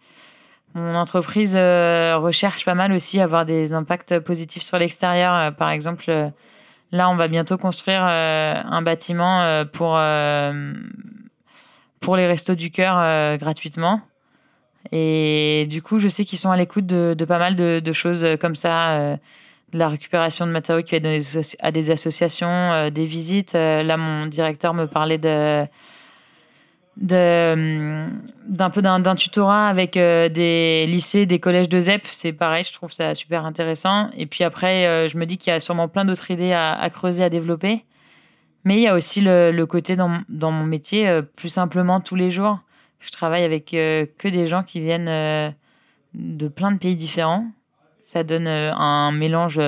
mon 0.74 0.96
entreprise 0.96 1.56
recherche 1.56 2.66
pas 2.66 2.76
mal 2.76 2.92
aussi 2.92 3.20
avoir 3.20 3.46
des 3.46 3.74
impacts 3.74 4.20
positifs 4.20 4.64
sur 4.64 4.78
l'extérieur. 4.78 5.54
par 5.56 5.70
exemple, 5.70 6.32
Là, 6.92 7.10
on 7.10 7.16
va 7.16 7.28
bientôt 7.28 7.58
construire 7.58 8.06
euh, 8.10 8.62
un 8.64 8.82
bâtiment 8.82 9.42
euh, 9.42 9.64
pour, 9.64 9.96
euh, 9.98 10.74
pour 12.02 12.18
les 12.18 12.28
restos 12.28 12.56
du 12.56 12.70
cœur 12.70 13.38
gratuitement. 13.38 14.02
Et 14.92 15.68
du 15.70 15.82
coup, 15.82 16.00
je 16.00 16.08
sais 16.08 16.26
qu'ils 16.26 16.40
sont 16.40 16.52
à 16.52 16.58
l'écoute 16.58 16.86
de, 16.86 17.26
pas 17.26 17.38
mal 17.38 17.56
de, 17.56 17.94
choses 17.94 18.26
comme 18.42 18.56
ça, 18.56 19.18
de 19.72 19.78
la 19.78 19.88
récupération 19.88 20.48
de 20.48 20.52
matériaux 20.52 20.84
qui 20.84 20.92
va 20.92 20.98
être 20.98 21.04
donnée 21.04 21.22
à 21.60 21.72
des 21.72 21.92
associations, 21.92 22.90
des 22.90 23.06
visites. 23.06 23.54
là, 23.54 23.96
mon 23.96 24.26
directeur 24.26 24.74
me 24.74 24.88
parlait 24.88 25.20
de 25.20 25.66
d'un 27.02 28.70
peu 28.70 28.82
d'un 28.82 29.16
tutorat 29.16 29.68
avec 29.68 29.98
euh, 29.98 30.30
des 30.30 30.86
lycées, 30.88 31.26
des 31.26 31.40
collèges 31.40 31.70
de 31.70 31.80
ZEP. 31.80 32.06
C'est 32.12 32.34
pareil, 32.34 32.64
je 32.64 32.74
trouve 32.74 32.92
ça 32.92 33.16
super 33.16 33.46
intéressant. 33.46 34.10
Et 34.16 34.28
puis 34.28 34.44
après, 34.44 34.86
euh, 34.86 35.08
je 35.08 35.18
me 35.18 35.26
dis 35.26 35.38
qu'il 35.38 35.52
y 35.52 35.56
a 35.56 35.60
sûrement 35.60 35.88
plein 35.88 36.06
d'autres 36.06 36.30
idées 36.30 36.54
à, 36.54 36.90
creuser, 36.92 37.24
à 37.24 37.30
développer. 37.30 37.86
Mais 38.64 38.78
il 38.78 38.82
y 38.82 38.88
a 38.88 38.96
aussi 38.96 39.22
le, 39.22 39.64
côté 39.66 39.96
dans, 39.96 40.22
dans, 40.30 40.52
mon 40.52 40.66
métier, 40.66 41.08
euh, 41.08 41.24
plus 41.24 41.50
simplement 41.50 42.00
tous 42.02 42.16
les 42.16 42.30
jours. 42.30 42.60
Je 43.00 43.10
travaille 43.10 43.44
avec 43.44 43.72
que 43.72 44.28
des 44.28 44.46
gens 44.46 44.62
qui 44.62 44.80
viennent 44.80 45.56
de 46.14 46.48
plein 46.48 46.72
de 46.72 46.78
pays 46.78 46.96
différents. 46.96 47.48
Ça 48.00 48.24
donne 48.24 48.46
un 48.46 49.12
mélange 49.12 49.60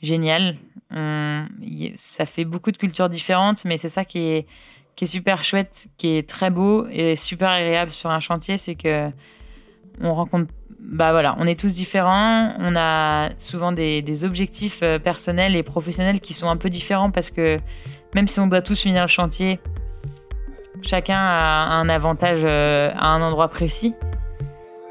génial. 0.00 0.56
ça 0.90 2.24
fait 2.24 2.46
beaucoup 2.46 2.72
de 2.72 2.78
cultures 2.78 3.10
différentes, 3.10 3.66
mais 3.66 3.76
c'est 3.76 3.90
ça 3.90 4.06
qui 4.06 4.20
est 4.20 4.46
qui 4.96 5.04
est 5.04 5.08
super 5.08 5.44
chouette, 5.44 5.88
qui 5.98 6.16
est 6.16 6.28
très 6.28 6.50
beau 6.50 6.86
et 6.90 7.14
super 7.16 7.50
agréable 7.50 7.92
sur 7.92 8.10
un 8.10 8.20
chantier, 8.20 8.56
c'est 8.56 8.74
que 8.74 9.10
on 10.00 10.14
rencontre. 10.14 10.50
Bah 10.80 11.10
voilà, 11.10 11.36
on 11.38 11.46
est 11.46 11.58
tous 11.58 11.72
différents, 11.72 12.52
on 12.58 12.76
a 12.76 13.30
souvent 13.38 13.72
des, 13.72 14.24
objectifs 14.24 14.80
euh, 14.82 15.00
personnels 15.00 15.56
et 15.56 15.64
professionnels 15.64 16.20
qui 16.20 16.32
sont 16.32 16.48
un 16.48 16.56
peu 16.56 16.70
différents 16.70 17.10
parce 17.10 17.30
que 17.30 17.58
même 18.14 18.28
si 18.28 18.38
on 18.38 18.46
doit 18.46 18.62
tous 18.62 18.80
finir 18.82 19.02
le 19.02 19.08
chantier, 19.08 19.58
chacun 20.82 21.18
a 21.18 21.72
un 21.72 21.88
avantage 21.88 22.42
euh, 22.44 22.90
à 22.94 23.08
un 23.08 23.20
endroit 23.20 23.48
précis. 23.48 23.94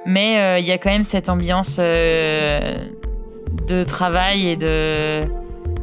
Mais 0.06 0.40
euh, 0.40 0.60
il 0.60 0.66
y 0.66 0.72
a 0.72 0.78
quand 0.78 0.90
même 0.90 1.06
cette 1.06 1.30
ambiance 1.30 1.78
de 1.78 2.84
travail 3.84 4.50
et 4.50 4.58
de, 4.58 5.22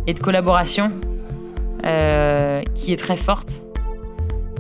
et 0.07 0.15
de 0.15 0.21
collaboration 0.21 0.93
qui 2.75 2.93
est 2.93 2.99
très 2.99 3.17
forte 3.17 3.63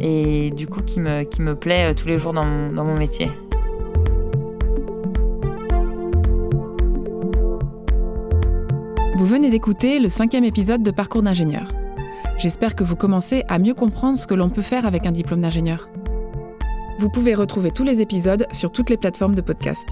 et 0.02 0.50
du 0.50 0.66
coup 0.66 0.82
qui 0.82 1.00
me, 1.00 1.54
plaît 1.54 1.92
euh, 1.92 1.94
tous 1.94 2.08
les 2.08 2.18
jours 2.18 2.32
dans 2.32 2.44
mon, 2.44 2.72
dans 2.72 2.84
mon 2.84 2.98
métier. 2.98 3.30
Vous 9.16 9.26
venez 9.26 9.50
d'écouter 9.50 10.00
le 10.00 10.08
cinquième 10.08 10.44
épisode 10.44 10.82
de 10.82 10.90
Parcours 10.90 11.22
d'ingénieur. 11.22 11.68
J'espère 12.38 12.74
que 12.74 12.82
vous 12.82 12.96
commencez 12.96 13.44
à 13.48 13.60
mieux 13.60 13.74
comprendre 13.74 14.18
ce 14.18 14.26
que 14.26 14.34
l'on 14.34 14.50
peut 14.50 14.62
faire 14.62 14.84
avec 14.84 15.06
un 15.06 15.12
diplôme 15.12 15.42
d'ingénieur. 15.42 15.88
Vous 16.98 17.08
pouvez 17.08 17.34
retrouver 17.34 17.70
tous 17.70 17.84
les 17.84 18.00
épisodes 18.00 18.46
sur 18.52 18.72
toutes 18.72 18.90
les 18.90 18.96
plateformes 18.96 19.36
de 19.36 19.40
podcast. 19.40 19.88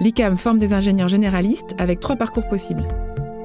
L'ICAM 0.00 0.36
forme 0.36 0.58
des 0.58 0.72
ingénieurs 0.72 1.08
généralistes 1.08 1.74
avec 1.78 2.00
trois 2.00 2.16
parcours 2.16 2.48
possibles. 2.48 2.88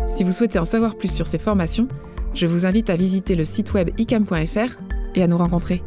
Si 0.08 0.24
vous 0.24 0.32
souhaitez 0.32 0.58
en 0.58 0.66
savoir 0.66 0.96
plus 0.96 1.12
sur 1.12 1.28
ces 1.28 1.38
formations, 1.38 1.88
je 2.34 2.48
vous 2.48 2.66
invite 2.66 2.90
à 2.90 2.96
visiter 2.96 3.36
le 3.36 3.46
site 3.46 3.74
web 3.74 3.92
icam.fr 4.00 4.78
et 5.18 5.24
à 5.24 5.28
nous 5.28 5.38
rencontrer. 5.38 5.82